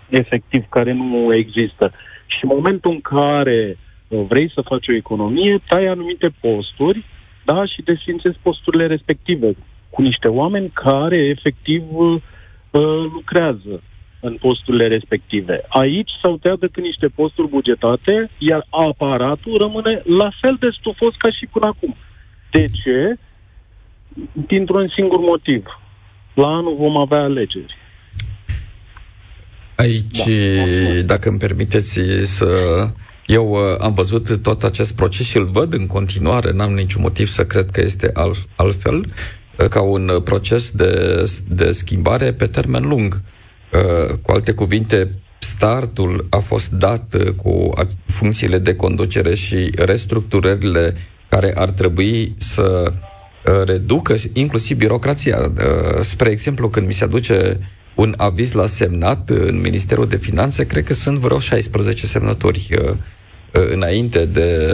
[0.08, 1.92] efectiv care nu există.
[2.26, 7.04] Și în momentul în care uh, vrei să faci o economie, tai anumite posturi
[7.44, 9.56] da, și desfințezi posturile respective
[9.90, 12.20] cu niște oameni care efectiv uh,
[13.12, 13.82] lucrează
[14.24, 15.64] în posturile respective.
[15.68, 21.30] Aici s-au tăiat decât niște posturi bugetate, iar aparatul rămâne la fel de stufos ca
[21.30, 21.96] și până acum.
[22.50, 23.16] De ce?
[24.32, 25.64] Dintr-un singur motiv.
[26.34, 27.76] La anul vom avea alegeri.
[29.76, 31.02] Aici, da.
[31.06, 32.48] dacă îmi permiteți să...
[33.26, 37.26] Eu uh, am văzut tot acest proces și îl văd în continuare, n-am niciun motiv
[37.26, 40.92] să cred că este al, altfel, uh, ca un proces de,
[41.48, 43.12] de schimbare pe termen lung.
[43.14, 43.33] Uh,
[44.22, 45.10] cu alte cuvinte,
[45.44, 47.72] startul a fost dat uh, cu
[48.06, 50.94] funcțiile de conducere și restructurările
[51.28, 55.52] care ar trebui să uh, reducă inclusiv birocrația.
[56.02, 57.60] Spre exemplu, când mi se aduce
[57.94, 62.68] un aviz la semnat în Ministerul de Finanțe, cred că sunt vreo 16 semnături
[63.52, 64.68] înainte de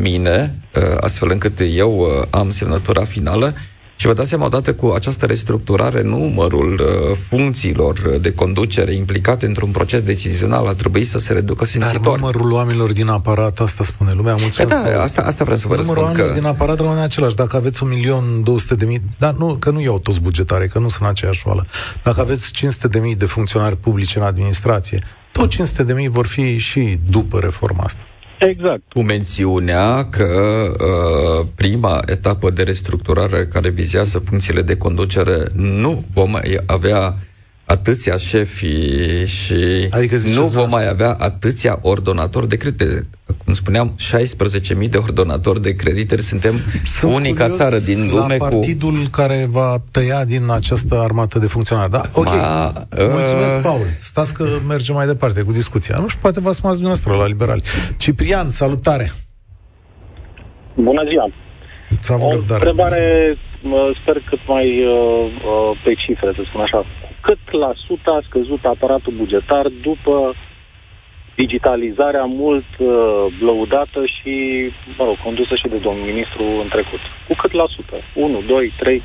[0.00, 0.54] mine,
[1.00, 3.54] astfel încât eu am semnătura finală
[4.00, 9.70] și vă dați seama, odată cu această restructurare, numărul uh, funcțiilor de conducere implicate într-un
[9.70, 12.00] proces decizional ar trebui să se reducă simțitor.
[12.00, 14.82] Dar numărul oamenilor din aparat, asta spune lumea, mulțumesc.
[14.82, 16.16] Păi da, asta, asta vreau să vă numărul răspund.
[16.16, 16.40] Numărul că...
[16.40, 17.34] din aparat rămâne același.
[17.34, 20.78] Dacă aveți un milion 200 de mii, dar nu, că nu iau toți bugetare, că
[20.78, 21.66] nu sunt aceeași oală.
[22.02, 26.26] Dacă aveți 500 de mii de funcționari publici în administrație, tot 500 de mii vor
[26.26, 28.02] fi și după reforma asta.
[28.38, 28.82] Exact.
[28.92, 30.26] Cu mențiunea că
[30.80, 36.36] uh, prima etapă de restructurare care vizează funcțiile de conducere nu vom
[36.66, 37.14] avea
[37.68, 40.76] atâția șefi și adică nu vom asta.
[40.76, 43.06] mai avea atâția ordonatori de credite.
[43.44, 43.94] Cum spuneam,
[44.82, 46.22] 16.000 de ordonatori de credite.
[46.22, 46.54] Suntem
[46.84, 49.10] Sunt unica țară din lume la partidul cu...
[49.10, 51.90] care va tăia din această armată de funcționari.
[51.90, 52.02] Da?
[52.12, 52.24] Ok.
[52.24, 52.98] Ma, uh...
[52.98, 53.86] Mulțumesc, Paul.
[53.98, 55.98] Stați că mergem mai departe cu discuția.
[55.98, 57.62] Nu știu, poate v-ați dumneavoastră la liberali.
[57.96, 59.12] Ciprian, salutare!
[60.74, 61.47] Bună ziua!
[62.18, 63.36] O întrebare,
[64.02, 66.86] sper cât mai uh, uh, pe cifre, să spun așa
[67.20, 70.34] cât la sută a scăzut aparatul bugetar după
[71.36, 72.88] digitalizarea mult uh,
[73.46, 74.34] lăudată și,
[74.98, 77.02] mă rog, condusă și de domnul ministru în trecut.
[77.28, 77.96] Cu cât la sută?
[78.14, 79.02] 1, 2, 3?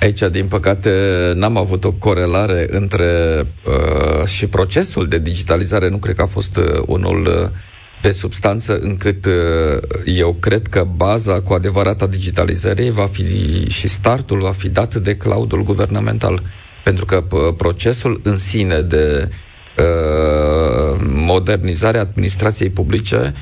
[0.00, 0.90] Aici, din păcate,
[1.34, 3.10] n-am avut o corelare între
[3.42, 5.88] uh, și procesul de digitalizare.
[5.88, 7.50] Nu cred că a fost uh, unul uh,
[8.02, 9.32] de substanță încât uh,
[10.04, 13.24] eu cred că baza cu adevărat a digitalizării va fi
[13.68, 16.42] și startul va fi dat de cloudul guvernamental.
[16.84, 19.28] Pentru că uh, procesul în sine de
[19.78, 23.32] uh, modernizare a administrației publice va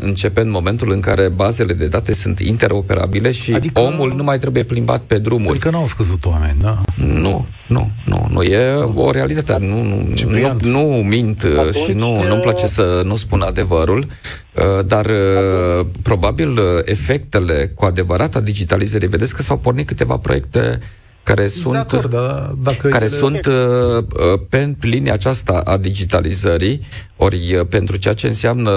[0.00, 4.38] începe în momentul în care bazele de date sunt interoperabile și adică, omul nu mai
[4.38, 5.50] trebuie plimbat pe drumuri.
[5.50, 6.80] Adică nu au scăzut oameni, da?
[6.96, 8.42] Nu, nu, nu, nu.
[8.42, 9.66] E o realitate.
[9.66, 14.06] Nu, nu, nu, nu mint uh, Atunci, și nu, nu-mi place să nu spun adevărul,
[14.54, 20.80] uh, dar uh, probabil efectele cu adevărat a digitalizării, vedeți că s-au pornit câteva proiecte
[21.26, 23.16] care sunt, acord, da, dacă care ele...
[23.16, 26.80] sunt uh, uh, pe linia aceasta a digitalizării,
[27.16, 28.70] ori uh, pentru ceea ce înseamnă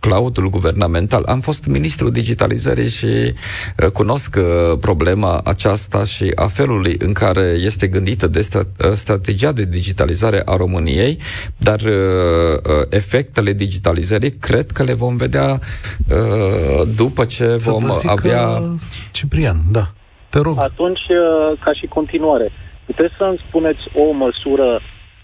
[0.00, 1.24] cloudul guvernamental.
[1.26, 7.56] Am fost ministrul digitalizării și uh, cunosc uh, problema aceasta și a felului în care
[7.60, 11.18] este gândită de stra- uh, strategia de digitalizare a României,
[11.56, 15.60] dar uh, uh, efectele digitalizării cred că le vom vedea
[16.08, 18.62] uh, după ce Să vom avea...
[19.10, 19.92] Ciprian, da.
[20.34, 20.56] Te rog.
[20.58, 22.52] Atunci, uh, ca și continuare,
[22.86, 24.80] puteți să-mi spuneți o măsură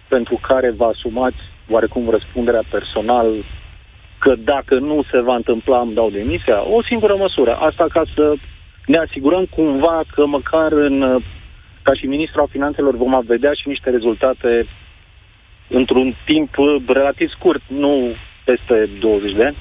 [0.08, 3.44] pentru care vă asumați oarecum răspunderea personal
[4.18, 6.68] că dacă nu se va întâmpla îmi dau demisia?
[6.76, 7.52] O singură măsură.
[7.54, 8.34] Asta ca să
[8.86, 11.22] ne asigurăm cumva că măcar în, uh,
[11.82, 14.66] ca și ministru al finanțelor vom vedea și niște rezultate
[15.68, 19.56] într-un timp uh, relativ scurt, nu peste 20 de ani.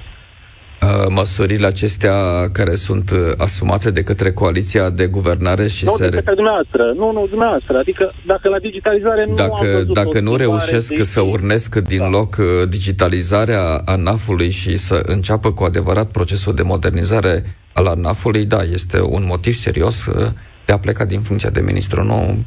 [0.82, 6.04] Uh, măsurile acestea care sunt uh, asumate de către coaliția de guvernare și nu, se...
[6.04, 6.94] Nu, de către dumneavoastră.
[6.96, 7.78] Nu, nu, dumneavoastră.
[7.78, 11.04] Adică dacă la digitalizare nu Dacă, am dacă nu reușesc de...
[11.04, 12.08] să urnesc din da.
[12.08, 18.62] loc uh, digitalizarea ANAF-ului și să înceapă cu adevărat procesul de modernizare al ANAF-ului, da,
[18.74, 20.06] este un motiv serios
[20.66, 22.04] de a pleca din funcția de ministru.
[22.04, 22.44] Nu,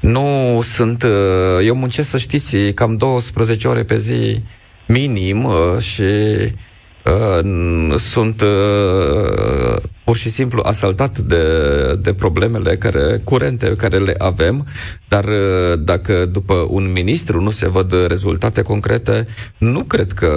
[0.00, 1.04] nu sunt...
[1.64, 4.42] Eu muncesc, să știți, cam 12 ore pe zi
[4.86, 6.50] minim și uh,
[7.96, 11.42] sunt uh, pur și simplu asaltat de,
[12.00, 14.66] de problemele care, curente care le avem,
[15.08, 19.26] dar uh, dacă după un ministru nu se văd rezultate concrete,
[19.58, 20.28] nu cred că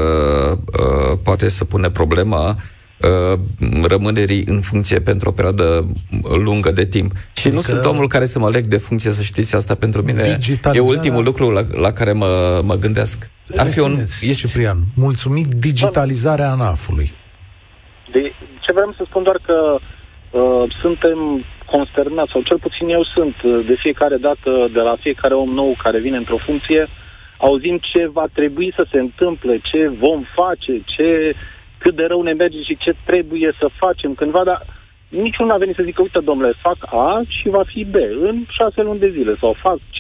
[0.65, 2.55] uh, poate să pune problema uh,
[3.83, 5.87] rămânerii în funcție pentru o perioadă
[6.43, 7.11] lungă de timp.
[7.33, 10.01] Și adică nu sunt omul care să mă leg de funcție, să știți asta pentru
[10.01, 10.39] mine.
[10.73, 13.29] E ultimul lucru la, la care mă, mă gândesc.
[13.55, 13.99] Ar fi un...
[14.21, 14.35] Ești...
[14.35, 17.11] Ciprian, mulțumit digitalizarea ANAF-ului.
[18.11, 18.21] De,
[18.61, 23.65] ce vreau să spun doar că uh, suntem consternați, sau cel puțin eu sunt, uh,
[23.67, 26.87] de fiecare dată, de la fiecare om nou care vine într-o funcție,
[27.37, 31.35] auzim ce va trebui să se întâmple, ce vom face, ce,
[31.87, 34.59] cât de rău ne merge și ce trebuie să facem cândva, dar
[35.09, 37.95] niciunul n-a venit să zică, uite, domnule, fac A și va fi B
[38.29, 39.99] în șase luni de zile, sau fac C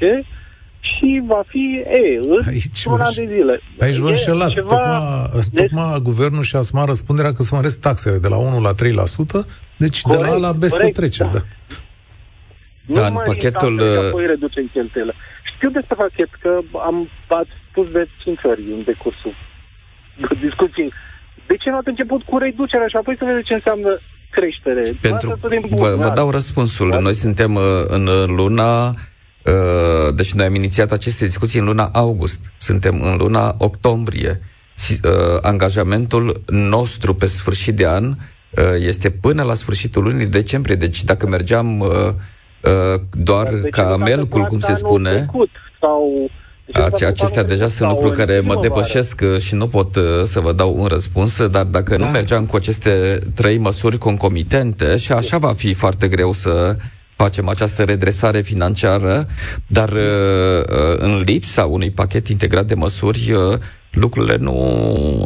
[0.79, 1.65] și va fi
[2.01, 3.61] E, în aici un an de zile.
[3.79, 4.53] Aici vă înșelați.
[4.53, 4.75] Ceva...
[4.75, 5.69] Tocmai, deci...
[5.69, 8.75] tocmai guvernul și-a asumat răspunderea că să măresc taxele de la 1 la 3%,
[9.77, 11.23] deci corect, de la A la B corect, se trece.
[11.23, 11.29] Da.
[11.29, 11.39] Da.
[12.85, 13.75] Nu da, în pachetul...
[13.79, 15.15] Uh, apoi reducem cheltuielile.
[15.55, 19.33] Știu despre pachet că am ați spus de 5 ori în decursul
[20.47, 20.91] discuției.
[21.47, 24.91] De ce nu ați început cu reducerea și apoi să vedeți ce înseamnă creștere?
[25.01, 25.39] Pentru,
[25.69, 26.89] vă, vă dau răspunsul.
[26.89, 26.99] Da?
[26.99, 28.93] Noi suntem uh, în luna
[29.47, 32.39] Uh, deci noi am inițiat aceste discuții în luna august.
[32.57, 34.41] Suntem în luna octombrie.
[34.89, 34.99] Uh,
[35.41, 38.15] angajamentul nostru pe sfârșit de an uh,
[38.79, 40.75] este până la sfârșitul lunii decembrie.
[40.75, 41.83] Deci dacă mergeam
[43.11, 45.11] doar deci ca melcul, cum se spune...
[45.11, 46.29] Trecut, sau
[46.73, 50.85] deci acestea deja sunt lucruri care mă depășesc și nu pot să vă dau un
[50.85, 52.05] răspuns, dar dacă da.
[52.05, 56.75] nu mergeam cu aceste trei măsuri concomitente, și așa va fi foarte greu să
[57.17, 59.25] facem această redresare financiară,
[59.67, 63.57] dar uh, uh, în lipsa unui pachet integrat de măsuri, uh,
[63.91, 64.57] lucrurile nu,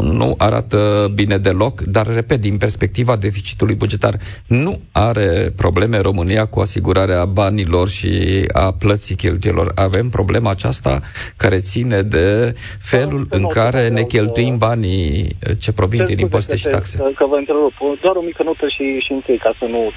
[0.02, 4.16] nu arată bine deloc, dar, repet, din perspectiva deficitului bugetar,
[4.48, 8.12] nu are probleme România cu asigurarea banilor și
[8.54, 9.72] a plății cheltuielor.
[9.76, 11.00] Avem problema aceasta
[11.38, 16.98] care ține de felul în care ne cheltuim banii ce provin din impozite și taxe.
[16.98, 17.74] Că vă întrerup.
[18.04, 19.94] Doar o mică notă și, și închei ca să nu uh,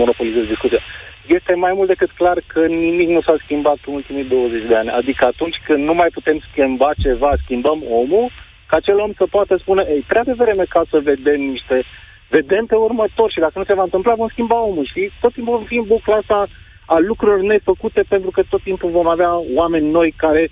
[0.00, 0.80] monopolizez discuția
[1.26, 4.90] este mai mult decât clar că nimic nu s-a schimbat în ultimii 20 de ani.
[4.90, 8.30] Adică atunci când nu mai putem schimba ceva, schimbăm omul,
[8.66, 11.82] ca acel om să poată spune, ei, prea devreme ca să vedem niște,
[12.28, 15.12] vedem pe următor și dacă nu se va întâmpla, vom schimba omul, știi?
[15.20, 16.46] Tot timpul vom fi în bucla asta
[16.86, 20.50] a lucrurilor nefăcute, pentru că tot timpul vom avea oameni noi care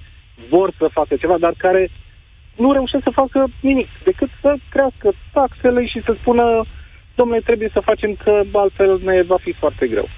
[0.48, 1.88] vor să facă ceva, dar care
[2.56, 6.64] nu reușesc să facă nimic, decât să crească taxele și să spună,
[7.14, 10.08] domnule, trebuie să facem că altfel ne va fi foarte greu.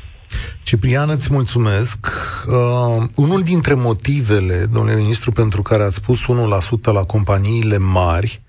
[0.64, 2.06] Ciprian, îți mulțumesc.
[2.46, 6.26] Uh, unul dintre motivele, domnule ministru, pentru care ați spus 1%
[6.82, 8.42] la companiile mari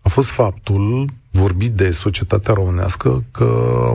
[0.00, 3.92] a fost faptul, vorbit de societatea românească, că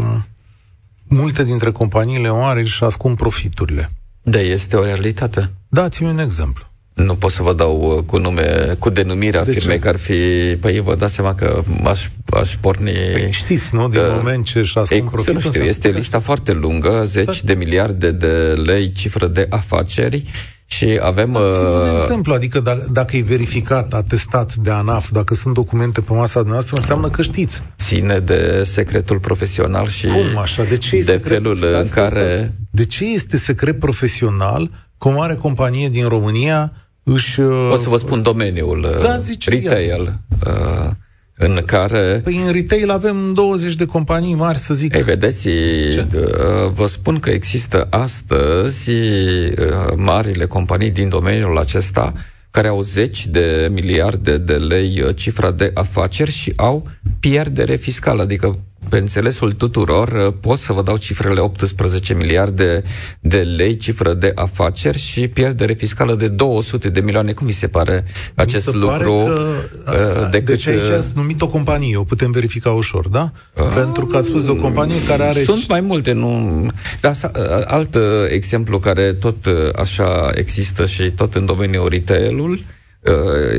[1.08, 3.92] multe dintre companiile mari își ascund profiturile.
[4.22, 5.52] Da, este o realitate.
[5.68, 6.73] Dați-mi un exemplu.
[6.94, 10.14] Nu pot să vă dau uh, cu nume, cu denumirea de firmei, că ar fi...
[10.60, 12.92] Păi vă dați seama că aș, aș porni...
[12.92, 13.90] Păi știți, nu?
[13.90, 15.34] Din că, moment ce și ascund profitul...
[15.34, 17.54] Nu știu, este lista foarte lungă, zeci da.
[17.54, 20.24] de miliarde de lei cifră de afaceri
[20.66, 21.32] și Și avem...
[21.32, 26.14] Da, un exemplu, adică dacă, dacă e verificat, atestat de ANAF, dacă sunt documente pe
[26.14, 27.64] masa noastră, înseamnă că știți.
[27.78, 30.64] Ține de secretul profesional și Cum așa?
[30.64, 32.54] De, ce de felul în care...
[32.70, 36.74] De ce este secret profesional că o mare companie din România
[37.04, 37.40] își...
[37.70, 40.90] Pot să vă spun domeniul, da, zice retail, uh,
[41.38, 42.22] în care...
[42.24, 44.96] Păi în retail avem 20 de companii mari, să zic.
[44.96, 46.08] Ei, vedeți, Ce?
[46.74, 48.92] vă spun că există astăzi
[49.96, 52.14] marile companii din domeniul acesta
[52.52, 56.88] care au zeci de miliarde de lei cifra de afaceri și au
[57.20, 62.84] pierdere fiscală, adică pe înțelesul tuturor, uh, pot să vă dau cifrele 18 miliarde
[63.20, 67.32] de lei, cifră de afaceri și pierdere fiscală de 200 de milioane.
[67.32, 68.06] Cum vi se pare
[68.36, 69.14] acest se lucru?
[69.14, 69.34] Pare
[69.86, 73.32] că, uh, decât, deci aici uh, ați numit o companie, o putem verifica ușor, da?
[73.54, 75.44] Uh, Pentru că ați spus de o companie care are...
[75.44, 76.66] Sunt mai multe, nu...
[77.02, 77.16] Dar
[77.66, 77.98] alt
[78.30, 82.73] exemplu care tot așa există și tot în domeniul retail-ul, uh,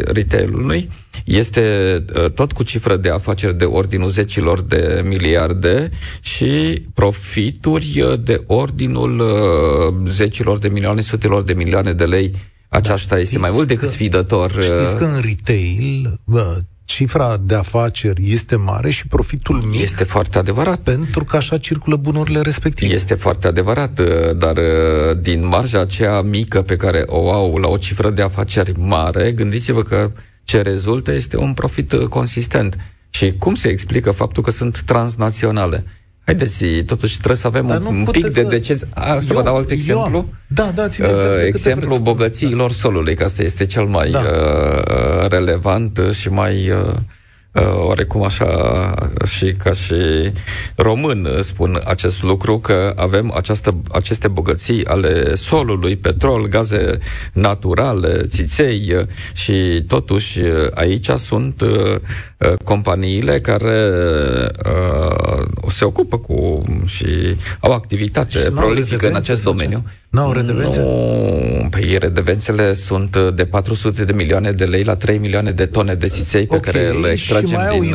[0.05, 0.91] retail-ului
[1.25, 5.91] este uh, tot cu cifră de afaceri de ordinul zecilor de miliarde
[6.21, 12.35] și profituri uh, de ordinul uh, zecilor de milioane, sutelor de milioane de lei.
[12.69, 14.51] Aceasta da, este mai mult decât sfidător.
[14.51, 19.80] Știți că în retail bă, cifra de afaceri este mare și profitul mic.
[19.80, 20.78] Este foarte adevărat.
[20.78, 22.95] Pentru că așa circulă bunurile respective.
[22.95, 24.07] Este foarte adevărat, uh,
[24.37, 28.78] dar uh, din marja aceea mică pe care o au la o cifră de afaceri
[28.78, 30.12] mare, gândiți-vă că
[30.45, 32.78] ce rezultă este un profit uh, consistent.
[33.11, 35.85] Și cum se explică faptul că sunt transnaționale?
[36.25, 38.89] Haideți, totuși trebuie să avem Dar un, un pic de decență.
[39.20, 40.16] Să eu, vă dau alt exemplu?
[40.16, 41.09] Eu, da, dați uh,
[41.47, 42.75] Exemplu bogățiilor da.
[42.75, 44.18] solului, că asta este cel mai da.
[44.18, 46.70] uh, relevant și mai...
[46.70, 46.95] Uh, uh,
[47.63, 48.95] oarecum așa
[49.27, 50.33] și ca și
[50.77, 56.99] român spun acest lucru, că avem această, aceste bogății ale solului, petrol, gaze
[57.33, 60.41] naturale, țiței și totuși
[60.75, 61.97] aici sunt uh,
[62.65, 63.91] companiile care
[64.65, 67.07] uh, se ocupă cu și
[67.61, 69.83] au activitate și prolifică în acest domeniu.
[69.85, 69.91] Nu
[70.21, 70.81] au redevențe?
[70.81, 75.95] Nu, păi redevențele sunt de 400 de milioane de lei la 3 milioane de tone
[75.95, 76.73] de țiței pe okay.
[76.73, 77.95] care le extragem din,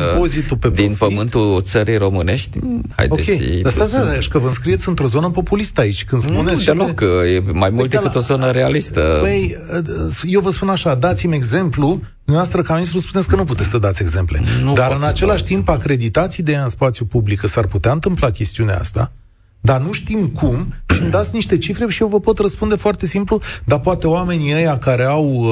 [0.58, 2.58] pe din pământul țării românești.
[2.96, 3.30] Haideți.
[3.30, 4.16] Ok, dar stați, sunt...
[4.18, 6.04] șcă vă înscrieți într-o zonă populistă aici.
[6.04, 7.06] Când spuneți nu, deloc, de...
[7.06, 9.18] e mai mult păi, decât o zonă realistă.
[9.20, 9.56] Păi,
[10.22, 12.00] eu vă spun așa, dați-mi exemplu
[12.30, 14.42] Dumneavoastră, ca ministru, spuneți că nu puteți să dați exemple.
[14.62, 18.78] Nu Dar în același timp, acreditați ideea în spațiu public că s-ar putea întâmpla chestiunea
[18.78, 19.12] asta,
[19.60, 23.06] dar nu știm cum și îmi dați niște cifre și eu vă pot răspunde foarte
[23.06, 25.48] simplu, dar poate oamenii ăia care au, uh,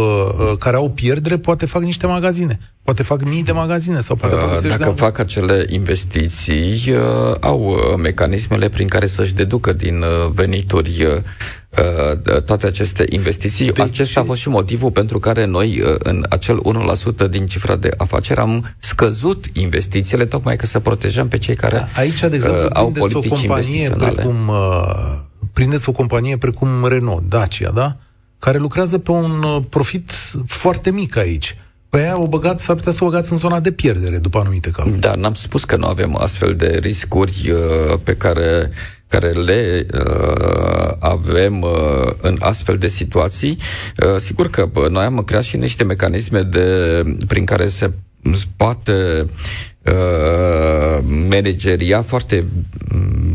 [0.51, 2.59] uh, care au pierdere, poate fac niște magazine.
[2.83, 7.61] Poate fac mii de magazine sau poate fac uh, Dacă fac acele investiții, uh, au
[7.61, 11.23] uh, mecanismele prin care să-și deducă din uh, venituri uh, uh,
[12.45, 13.73] toate aceste investiții.
[13.73, 13.85] Deci...
[13.85, 16.61] Acesta a fost și motivul pentru care noi, uh, în acel
[17.27, 21.77] 1% din cifra de afaceri, am scăzut investițiile, tocmai ca să protejăm pe cei care
[21.77, 25.19] da, Aici, de exemplu, uh, au politici o companie precum, uh,
[25.53, 27.97] prindeți o companie precum Renault, Dacia, da?
[28.39, 30.13] Care lucrează pe un uh, profit
[30.47, 31.57] foarte mic aici.
[31.89, 34.71] Păi aia o băgați, s-ar putea să o băgați în zona de pierdere după anumite
[34.71, 35.01] cazuri.
[35.01, 38.71] Da, n-am spus că nu avem astfel de riscuri uh, pe care
[39.09, 43.59] care le uh, avem uh, în astfel de situații.
[44.07, 47.91] Uh, sigur că uh, noi am creat și niște mecanisme de, prin care se
[48.57, 49.27] poate
[49.85, 52.47] uh, manageria foarte,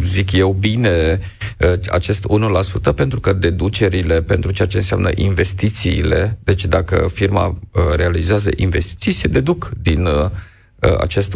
[0.02, 1.20] zic eu, bine
[1.60, 2.26] uh, acest
[2.92, 9.12] 1% pentru că deducerile pentru ceea ce înseamnă investițiile, deci dacă firma uh, realizează investiții,
[9.12, 10.30] se deduc din uh, Uh,
[11.00, 11.34] acest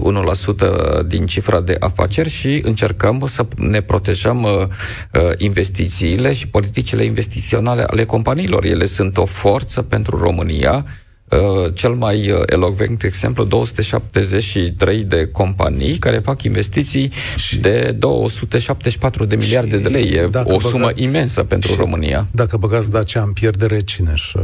[1.01, 7.03] 1% din cifra de afaceri și încercăm să ne protejăm uh, uh, investițiile și politicile
[7.03, 8.65] investiționale ale companiilor.
[8.65, 10.85] Ele sunt o forță pentru România,
[11.29, 19.25] Uh, cel mai uh, elocvent exemplu, 273 de companii care fac investiții și de 274
[19.25, 20.11] de miliarde de lei.
[20.11, 22.27] E o băgați, sumă imensă pentru România.
[22.31, 24.35] Dacă băgați Dacia în pierdere, cine își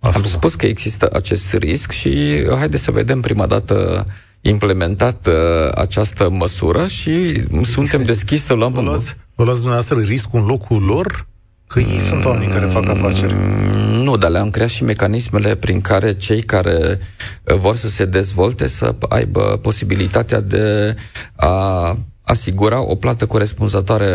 [0.00, 4.06] Am spus că există acest risc și haideți să vedem prima dată
[4.40, 5.34] implementat uh,
[5.74, 8.72] această măsură și suntem deschiși să luăm...
[8.72, 11.26] Vă luați, vă luați dumneavoastră riscul în locul lor?
[11.66, 13.34] Că ei sunt oamenii care fac afaceri.
[13.34, 16.98] Mm, nu, dar le-am creat și mecanismele prin care cei care
[17.44, 20.94] uh, vor să se dezvolte să aibă posibilitatea de
[21.36, 24.14] a asigura o plată corespunzătoare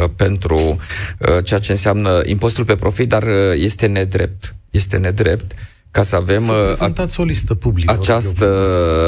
[0.00, 4.54] uh, pentru uh, ceea ce înseamnă impostul pe profit, dar uh, este nedrept.
[4.70, 5.52] Este nedrept
[5.90, 7.92] ca să avem să uh, prezentați o listă publică.
[7.92, 8.46] Această...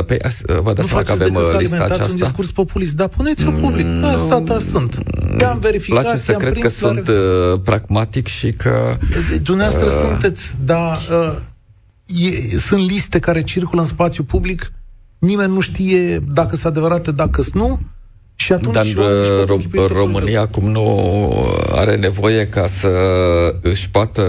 [0.06, 0.18] Păi,
[0.62, 2.06] vă dați seama că avem uh, lista aceasta?
[2.10, 3.86] un discurs populist, dar puneți-o public.
[3.86, 4.98] Mm, Asta, da, sunt.
[5.36, 8.98] Te-am verificat, place să cred că sunt uh, pragmatic și că...
[9.42, 11.38] Dumneavoastră uh, sunteți, dar uh,
[12.06, 14.72] e, sunt liste care circulă în spațiu public,
[15.18, 17.80] nimeni nu știe dacă sunt adevărate, dacă sunt nu,
[18.34, 18.84] și atunci Dar
[19.44, 21.32] Ro- România acum nu
[21.72, 22.88] are nevoie ca să
[23.60, 24.22] își poată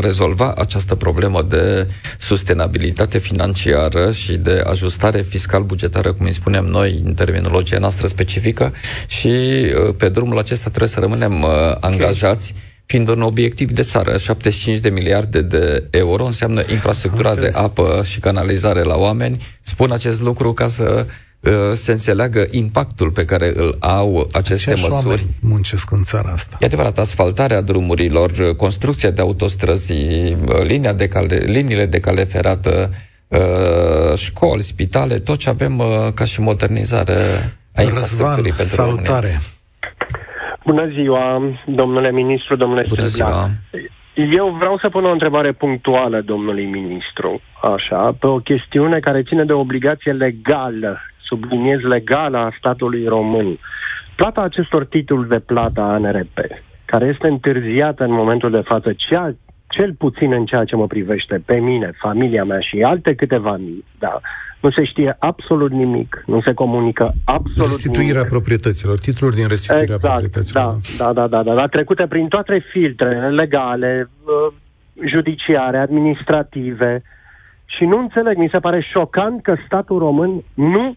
[0.00, 1.88] rezolva această problemă de
[2.18, 8.72] sustenabilitate financiară și de ajustare fiscal-bugetară, cum îi spunem noi în terminologia noastră specifică
[9.06, 12.54] și uh, pe drumul acesta trebuie să rămânem uh, angajați
[12.86, 14.16] fiind un obiectiv de țară.
[14.16, 19.42] 75 de miliarde de euro înseamnă infrastructura de apă și canalizare la oameni.
[19.62, 21.12] Spun acest lucru ca să Uh,
[21.72, 25.26] se înțeleagă impactul pe care îl au aceste Aceeași măsuri.
[25.40, 26.56] muncesc în țara asta.
[26.60, 32.90] E adevărat, asfaltarea drumurilor, construcția de autostrăzi, uh, linia de cale, liniile de cale ferată,
[33.28, 35.82] uh, școli, spitale, tot ce avem
[36.14, 37.18] ca și modernizare
[37.74, 39.26] a infrastructurii pentru salutare!
[39.26, 39.40] România.
[40.66, 43.48] Bună ziua, domnule ministru, domnule Bună ziua.
[44.14, 49.44] Eu vreau să pun o întrebare punctuală domnului ministru, așa, pe o chestiune care ține
[49.44, 51.00] de obligație legală
[51.32, 53.58] subliniez legală a statului român.
[54.16, 56.38] Plata acestor titluri de plată a ANRP,
[56.84, 59.34] care este întârziată în momentul de față, cea,
[59.68, 63.84] cel puțin în ceea ce mă privește pe mine, familia mea și alte câteva mii,
[63.98, 64.20] da,
[64.60, 68.28] nu se știe absolut nimic, nu se comunică absolut Restituirea nimic.
[68.36, 70.76] proprietăților, titluri din restituirea exact, proprietăților.
[70.98, 74.54] Da, da, da, da, da, trecute prin toate filtrele legale, uh,
[75.12, 77.02] judiciare, administrative,
[77.76, 80.94] și nu înțeleg, mi se pare șocant că statul român nu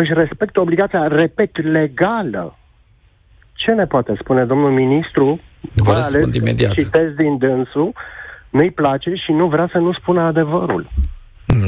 [0.00, 2.58] își respectă obligația, repet, legală.
[3.52, 5.40] Ce ne poate spune domnul ministru?
[5.74, 6.72] Vă răspund imediat.
[6.72, 7.92] Citesc din dânsul,
[8.50, 10.90] nu-i place și nu vrea să nu spună adevărul.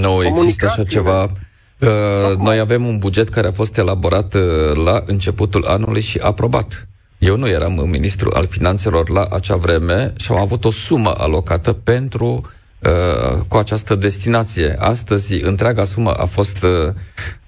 [0.00, 1.22] Nu există așa ceva.
[1.22, 4.40] Uh, noi avem un buget care a fost elaborat uh,
[4.84, 6.88] la începutul anului și aprobat.
[7.18, 11.72] Eu nu eram ministru al finanțelor la acea vreme și am avut o sumă alocată
[11.72, 12.42] pentru
[12.82, 14.74] Uh, cu această destinație.
[14.78, 16.94] Astăzi, întreaga sumă a fost uh,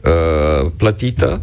[0.01, 1.41] uh plătită.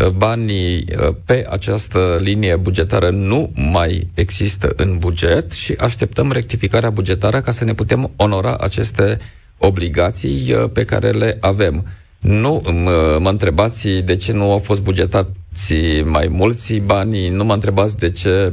[0.00, 6.90] Uh, banii uh, pe această linie bugetară nu mai există în buget și așteptăm rectificarea
[6.90, 9.18] bugetară ca să ne putem onora aceste
[9.58, 11.86] obligații pe care le avem.
[12.18, 15.72] Nu mă, mă întrebați de ce nu au fost bugetați
[16.04, 18.52] mai mulți bani, nu mă întrebați de ce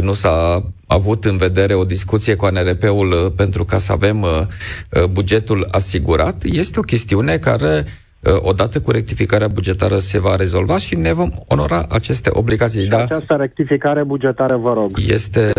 [0.00, 4.28] nu s-a avut în vedere o discuție cu ANRP-ul uh, pentru ca să avem uh,
[4.28, 6.42] uh, bugetul asigurat.
[6.42, 7.84] Este o chestiune care
[8.38, 12.80] odată cu rectificarea bugetară se va rezolva și ne vom onora aceste obligații.
[12.80, 14.90] Și da, această rectificare bugetară, vă rog.
[15.08, 15.52] Este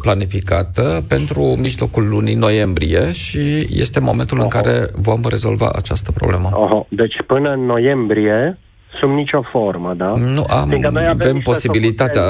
[0.00, 4.44] planificată pentru mijlocul lunii noiembrie și este momentul Oho.
[4.44, 6.50] în care vom rezolva această problemă.
[6.52, 6.86] Oho.
[6.88, 8.58] Deci până în noiembrie
[9.00, 10.12] sub nicio formă, da?
[10.34, 12.22] Nu am, noi avem, avem posibilitatea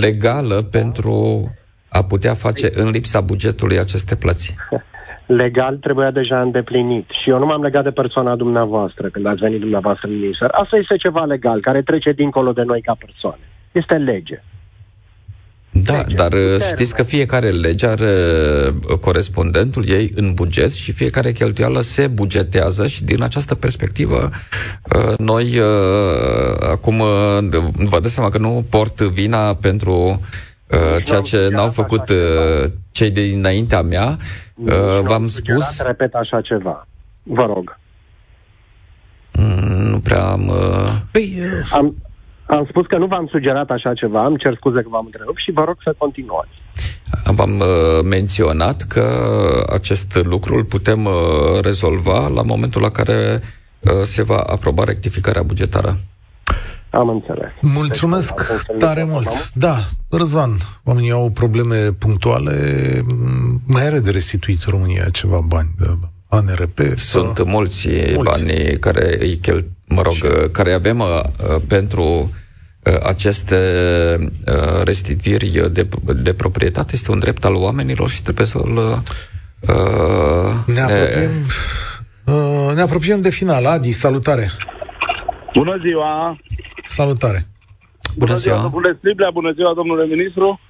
[0.00, 1.14] legală pentru
[1.88, 4.54] a putea face în lipsa bugetului aceste plăți.
[5.26, 7.08] Legal trebuia deja îndeplinit.
[7.22, 10.48] Și eu nu m-am legat de persoana dumneavoastră când ați venit dumneavoastră minister.
[10.52, 13.42] Asta este ceva legal, care trece dincolo de noi ca persoane.
[13.72, 14.42] Este lege.
[15.82, 16.14] Da, lege.
[16.14, 18.12] dar uh, știți că fiecare lege are
[18.90, 24.30] uh, corespondentul ei în buget și fiecare cheltuială se bugetează și din această perspectivă
[24.94, 25.60] uh, noi
[26.72, 26.96] acum
[27.72, 30.20] vă dați seama că nu port vina pentru
[31.04, 32.02] ceea ce n-au făcut
[32.90, 34.16] cei de dinaintea mea.
[35.02, 35.80] V-am spus...
[35.80, 36.86] repet așa ceva.
[37.22, 37.78] Vă rog.
[39.32, 40.52] Mm, nu prea am...
[41.10, 41.38] Păi,
[41.70, 41.94] am,
[42.46, 45.52] am spus că nu v-am sugerat așa ceva, îmi cer scuze că v-am întrerupt și
[45.52, 46.62] vă rog să continuați.
[47.24, 47.66] V-am uh,
[48.04, 49.04] menționat că
[49.72, 51.12] acest lucru îl putem uh,
[51.62, 53.40] rezolva la momentul la care
[53.80, 55.96] uh, se va aproba rectificarea bugetară.
[56.90, 57.50] Am înțeles.
[57.60, 59.52] Mulțumesc deci, tare mult.
[59.52, 59.76] Da,
[60.10, 60.50] Răzvan,
[60.84, 62.54] oamenii au probleme punctuale.
[63.66, 65.84] Mai are de restituit România ceva bani de
[66.34, 66.78] ANRP?
[66.94, 67.46] Sunt sau...
[67.46, 69.64] mulți, mulți bani care îi chel...
[69.88, 70.22] mă rog, și...
[70.52, 71.20] care avem uh,
[71.68, 73.56] pentru uh, aceste
[74.46, 75.88] uh, restituiri de,
[76.22, 76.90] de proprietate.
[76.94, 78.98] Este un drept al oamenilor și trebuie să-l uh,
[80.66, 81.30] ne, apropiem,
[82.24, 82.32] ne...
[82.32, 83.66] Uh, ne apropiem de final.
[83.66, 84.50] Adi, salutare!
[85.54, 86.38] Bună ziua!
[86.86, 87.46] Salutare!
[88.14, 90.60] Bună, bună ziua, ziua, domnule Striblea, bună ziua, domnule ministru!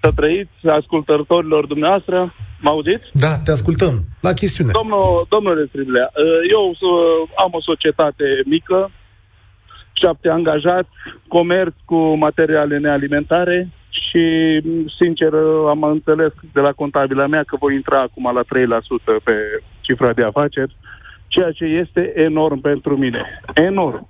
[0.00, 2.34] Să trăiți, ascultătorilor dumneavoastră.
[2.60, 3.04] Mă auziți?
[3.12, 3.94] Da, te ascultăm.
[4.20, 4.70] La chestiune.
[4.72, 6.74] Domnul, domnule Striblea, uh, eu
[7.36, 8.90] am o societate mică,
[9.92, 10.88] șapte angajați,
[11.28, 14.62] comerț cu materiale nealimentare și și,
[14.98, 15.32] sincer,
[15.68, 19.34] am înțeles de la contabila mea că voi intra acum la 3% pe
[19.80, 20.76] cifra de afaceri,
[21.26, 23.40] ceea ce este enorm pentru mine.
[23.54, 24.08] Enorm.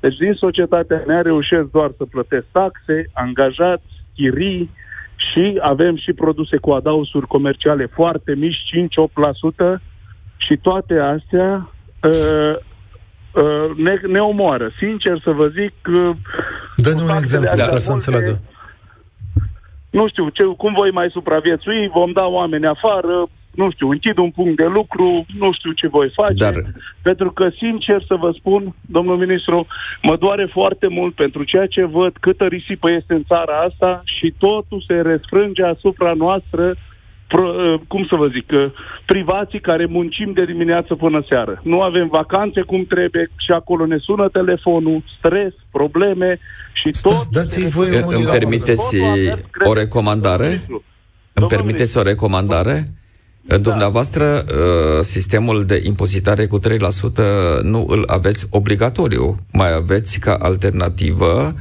[0.00, 4.70] Deci din societatea mea reușesc doar să plătesc taxe, angajați, chirii
[5.18, 8.56] și avem și produse cu adausuri comerciale foarte mici,
[9.76, 9.80] 5-8%,
[10.36, 11.70] și toate astea
[12.02, 12.54] uh,
[13.32, 14.70] uh, ne, ne omoară.
[14.78, 15.74] Sincer să vă zic...
[15.86, 16.16] Uh,
[16.76, 18.40] Dă-ne un exemplu, ca să înțeleagă.
[19.90, 23.28] Nu știu, ce, cum voi mai supraviețui, vom da oameni afară,
[23.60, 26.54] nu știu, închid un punct de lucru, nu știu ce voi face, Dar...
[27.02, 29.66] pentru că, sincer să vă spun, domnul ministru,
[30.02, 34.34] mă doare foarte mult pentru ceea ce văd, câtă risipă este în țara asta și
[34.38, 36.74] totul se răsfrânge asupra noastră
[37.28, 38.70] pro, uh, cum să vă zic, uh,
[39.04, 41.60] privații care muncim de dimineață până seară.
[41.62, 46.38] Nu avem vacanțe cum trebuie și acolo ne sună telefonul, stres, probleme
[46.72, 47.26] și tot...
[47.26, 48.96] Dați-i voi Îmi permiteți
[49.64, 50.50] o recomandare?
[51.32, 52.84] Îmi permiteți o recomandare?
[53.48, 53.58] Da.
[53.58, 59.36] Dumneavoastră, uh, sistemul de impozitare cu 3% nu îl aveți obligatoriu.
[59.52, 61.54] Mai aveți ca alternativă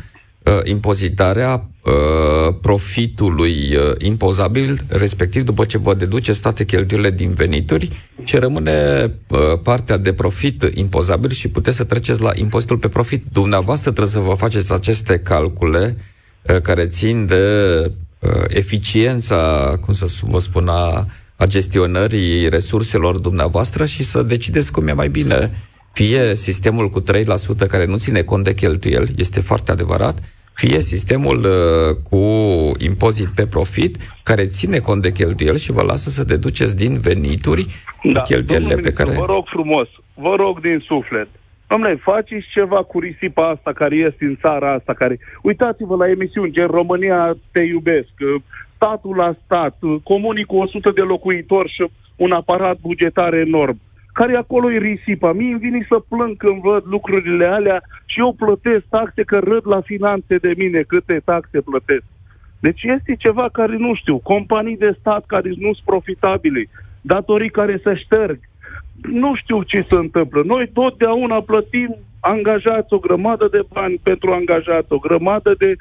[0.43, 7.91] uh, impozitarea uh, profitului uh, impozabil, respectiv după ce vă deduceți toate cheltuielile din venituri,
[8.23, 13.23] ce rămâne uh, partea de profit impozabil și puteți să treceți la impozitul pe profit.
[13.31, 15.97] Dumneavoastră trebuie să vă faceți aceste calcule
[16.41, 17.43] uh, care țin de
[18.19, 21.05] uh, eficiența, cum să vă spun, a,
[21.37, 25.51] a gestionării resurselor dumneavoastră și să decideți cum e mai bine.
[25.93, 27.03] Fie sistemul cu 3%
[27.67, 30.19] care nu ține cont de cheltuieli, este foarte adevărat,
[30.53, 32.21] fie sistemul uh, cu
[32.77, 37.67] impozit pe profit, care ține cont de cheltuieli și vă lasă să deduceți din venituri
[38.13, 38.21] da.
[38.21, 39.11] cheltuielile pe care...
[39.11, 41.27] Vă rog frumos, vă rog din suflet,
[41.67, 45.19] Domnule, faceți ceva cu risipa asta care este în țara asta, care...
[45.41, 48.41] Uitați-vă la emisiuni, gen România te iubesc, uh,
[48.77, 51.83] statul la stat, uh, comunii cu 100 de locuitori și
[52.15, 53.79] un aparat bugetar enorm
[54.19, 55.31] care acolo e risipa.
[55.31, 59.63] Mie îmi vine să plâng când văd lucrurile alea și eu plătesc taxe că râd
[59.67, 62.03] la finanțe de mine câte taxe plătesc.
[62.59, 66.63] Deci este ceva care nu știu, companii de stat care nu sunt profitabile,
[67.01, 68.39] datorii care se șterg.
[69.01, 70.41] Nu știu ce se întâmplă.
[70.45, 75.75] Noi totdeauna plătim angajați o grămadă de bani pentru angajați, o grămadă de,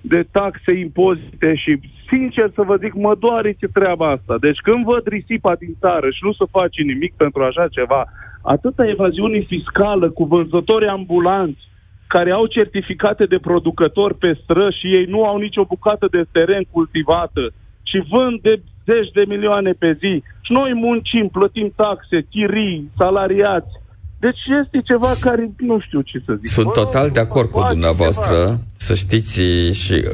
[0.00, 4.36] de taxe, impozite și sincer să vă zic, mă doare ce treaba asta.
[4.40, 8.04] Deci când văd risipa din țară și nu se face nimic pentru așa ceva,
[8.42, 11.68] atâta evaziune fiscală cu vânzători ambulanți
[12.06, 16.64] care au certificate de producători pe stră și ei nu au nicio bucată de teren
[16.70, 17.52] cultivată
[17.82, 23.72] și vând de zeci de milioane pe zi și noi muncim, plătim taxe, chirii, salariați,
[24.20, 26.48] deci este ceva care nu știu ce să zic.
[26.48, 28.58] Sunt total de acord cu dumneavoastră, ceva.
[28.76, 29.40] să știți
[29.72, 30.04] și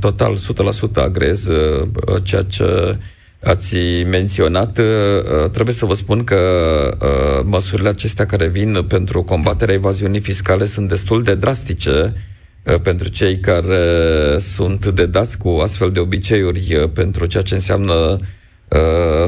[0.00, 0.38] total 100%
[0.94, 1.88] agrez uh,
[2.22, 2.98] ceea ce
[3.42, 3.76] ați
[4.10, 4.78] menționat.
[4.78, 6.36] Uh, trebuie să vă spun că
[7.02, 12.14] uh, măsurile acestea care vin pentru combaterea evaziunii fiscale sunt destul de drastice
[12.82, 13.78] pentru cei care
[14.38, 18.26] sunt dedați cu astfel de obiceiuri pentru ceea ce înseamnă Uh,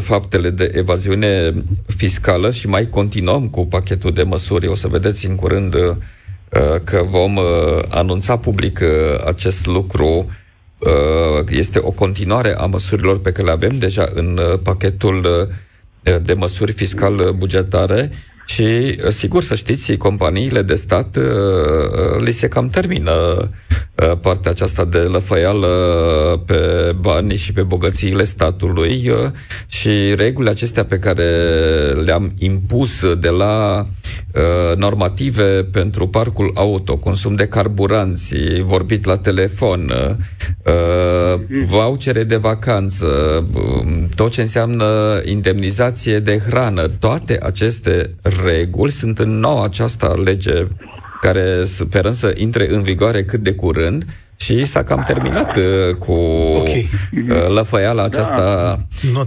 [0.00, 1.52] faptele de evaziune
[1.96, 4.66] fiscală și mai continuăm cu pachetul de măsuri.
[4.66, 5.96] O să vedeți în curând uh,
[6.84, 7.44] că vom uh,
[7.88, 8.80] anunța public
[9.26, 10.30] acest lucru.
[11.48, 15.48] Este o continuare a măsurilor pe care le avem deja în pachetul
[16.22, 18.10] de măsuri fiscal-bugetare
[18.48, 21.18] și, sigur, să știți, companiile de stat
[22.20, 23.48] li se cam termină
[24.02, 25.68] Uh, partea aceasta de lăfăială
[26.46, 29.30] pe bani și pe bogățiile statului uh,
[29.66, 31.24] și regulile acestea pe care
[32.04, 33.86] le-am impus de la
[34.34, 39.92] uh, normative pentru parcul auto, consum de carburanți, vorbit la telefon,
[41.66, 43.06] vouchere de vacanță,
[43.54, 50.66] um, tot ce înseamnă indemnizație de hrană, toate aceste reguli sunt în noua această lege
[51.20, 54.04] care sperăm să intre în vigoare cât de curând
[54.36, 56.88] și s-a cam terminat uh, cu okay.
[57.30, 58.44] uh, lăfăiala aceasta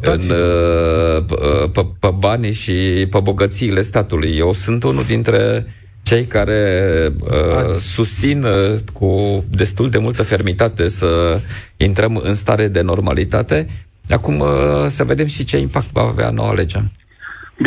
[0.02, 0.12] da.
[0.12, 1.24] în, uh,
[1.72, 4.38] pe, pe banii și pe bogățiile statului.
[4.38, 5.66] Eu sunt unul dintre
[6.04, 11.40] cei care uh, susțin uh, cu destul de multă fermitate să
[11.78, 13.68] intrăm în stare de normalitate.
[14.10, 14.48] Acum uh,
[14.88, 16.80] să vedem și ce impact va avea noua lege.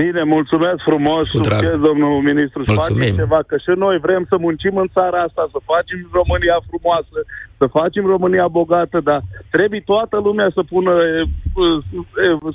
[0.02, 1.86] Bine, mulțumesc frumos, Cu succes, drag.
[1.88, 5.58] domnul ministru, să facem ceva, că și noi vrem să muncim în țara asta, să
[5.72, 7.18] facem România frumoasă,
[7.58, 10.92] să facem România bogată, dar trebuie toată lumea să pună,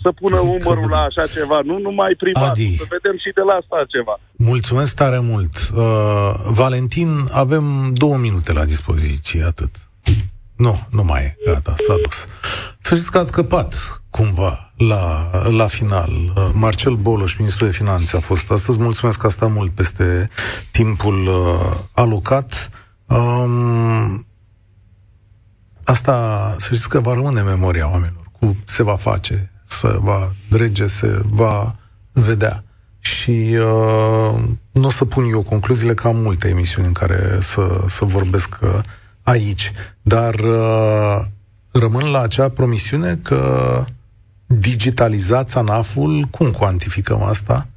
[0.03, 2.75] să pună umărul la așa ceva, nu numai privat, Adi.
[2.81, 4.15] să vedem și de la asta ceva.
[4.35, 5.55] Mulțumesc tare mult.
[5.75, 7.09] Uh, Valentin,
[7.43, 7.63] avem
[7.93, 9.73] două minute la dispoziție, atât.
[10.59, 11.35] Nu, nu mai e.
[11.45, 12.27] Gata, s-a dus.
[12.79, 16.09] Să știți că ați scăpat cumva la, la final.
[16.53, 18.79] Marcel Boloș, ministrul de finanțe, a fost astăzi.
[18.79, 20.29] Mulțumesc că a stat mult peste
[20.71, 22.69] timpul uh, alocat.
[23.05, 24.27] Um,
[25.83, 28.31] asta, să știți că va rămâne memoria oamenilor.
[28.39, 31.75] Cu se va face, se va drege, se va
[32.11, 32.63] vedea.
[32.99, 34.41] Și uh,
[34.71, 38.57] nu o să pun eu concluziile, că am multe emisiuni în care să, să vorbesc
[38.61, 38.79] uh,
[39.23, 39.71] aici.
[40.09, 41.25] Dar uh,
[41.71, 43.83] rămân la acea promisiune că
[44.45, 47.67] digitalizați ANAF-ul, cum cuantificăm asta?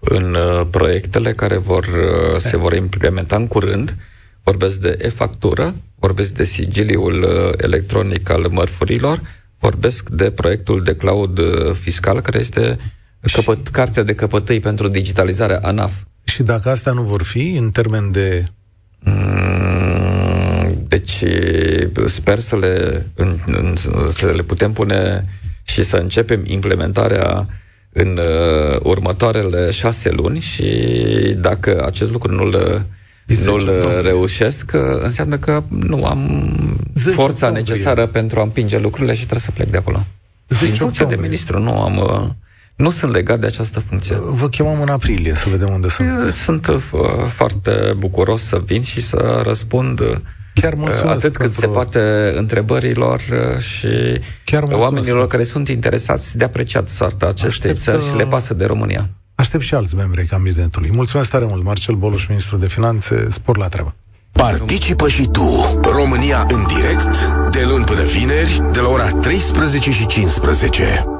[0.00, 3.96] În uh, proiectele care vor, uh, se vor implementa în curând,
[4.42, 9.20] vorbesc de e-factură, vorbesc de sigiliul uh, electronic al mărfurilor,
[9.58, 12.76] vorbesc de proiectul de cloud uh, fiscal, care este
[13.32, 15.92] căpăt, cartea de căpătăi pentru digitalizarea ANAF.
[16.24, 18.44] Și dacă astea nu vor fi, în termen de...
[18.98, 19.87] Mm,
[20.98, 21.24] deci
[22.06, 23.74] sper să le, în, în,
[24.12, 25.24] să le putem pune
[25.62, 27.46] și să începem implementarea
[27.92, 30.64] în uh, următoarele șase luni și
[31.38, 32.84] dacă acest lucru nu-l
[33.44, 33.70] nu-l
[34.02, 36.52] reușesc, uh, înseamnă că nu am
[37.14, 40.06] forța necesară pentru a împinge lucrurile și trebuie să plec de acolo.
[40.60, 41.96] Din funcție de ministru, nu am...
[41.96, 42.28] Uh,
[42.76, 44.16] nu sunt legat de această funcție.
[44.20, 46.26] Vă chemăm în aprilie să vedem unde sunt.
[46.26, 46.76] Sunt uh,
[47.26, 50.00] foarte bucuros să vin și să răspund
[50.60, 50.74] Chiar
[51.06, 53.20] atât cât se poate întrebărilor
[53.58, 53.88] și
[54.44, 58.64] Chiar oamenilor care sunt interesați de apreciat soarta acestei Aștept țări și le pasă de
[58.64, 59.08] România.
[59.34, 60.90] Aștept și alți membri ai cabinetului.
[60.92, 63.26] Mulțumesc tare mult, Marcel Boluș, ministru de finanțe.
[63.30, 63.94] Spor la treabă.
[64.32, 67.18] Participă și tu, România în direct,
[67.50, 71.17] de luni până vineri, de la ora 13 și 15.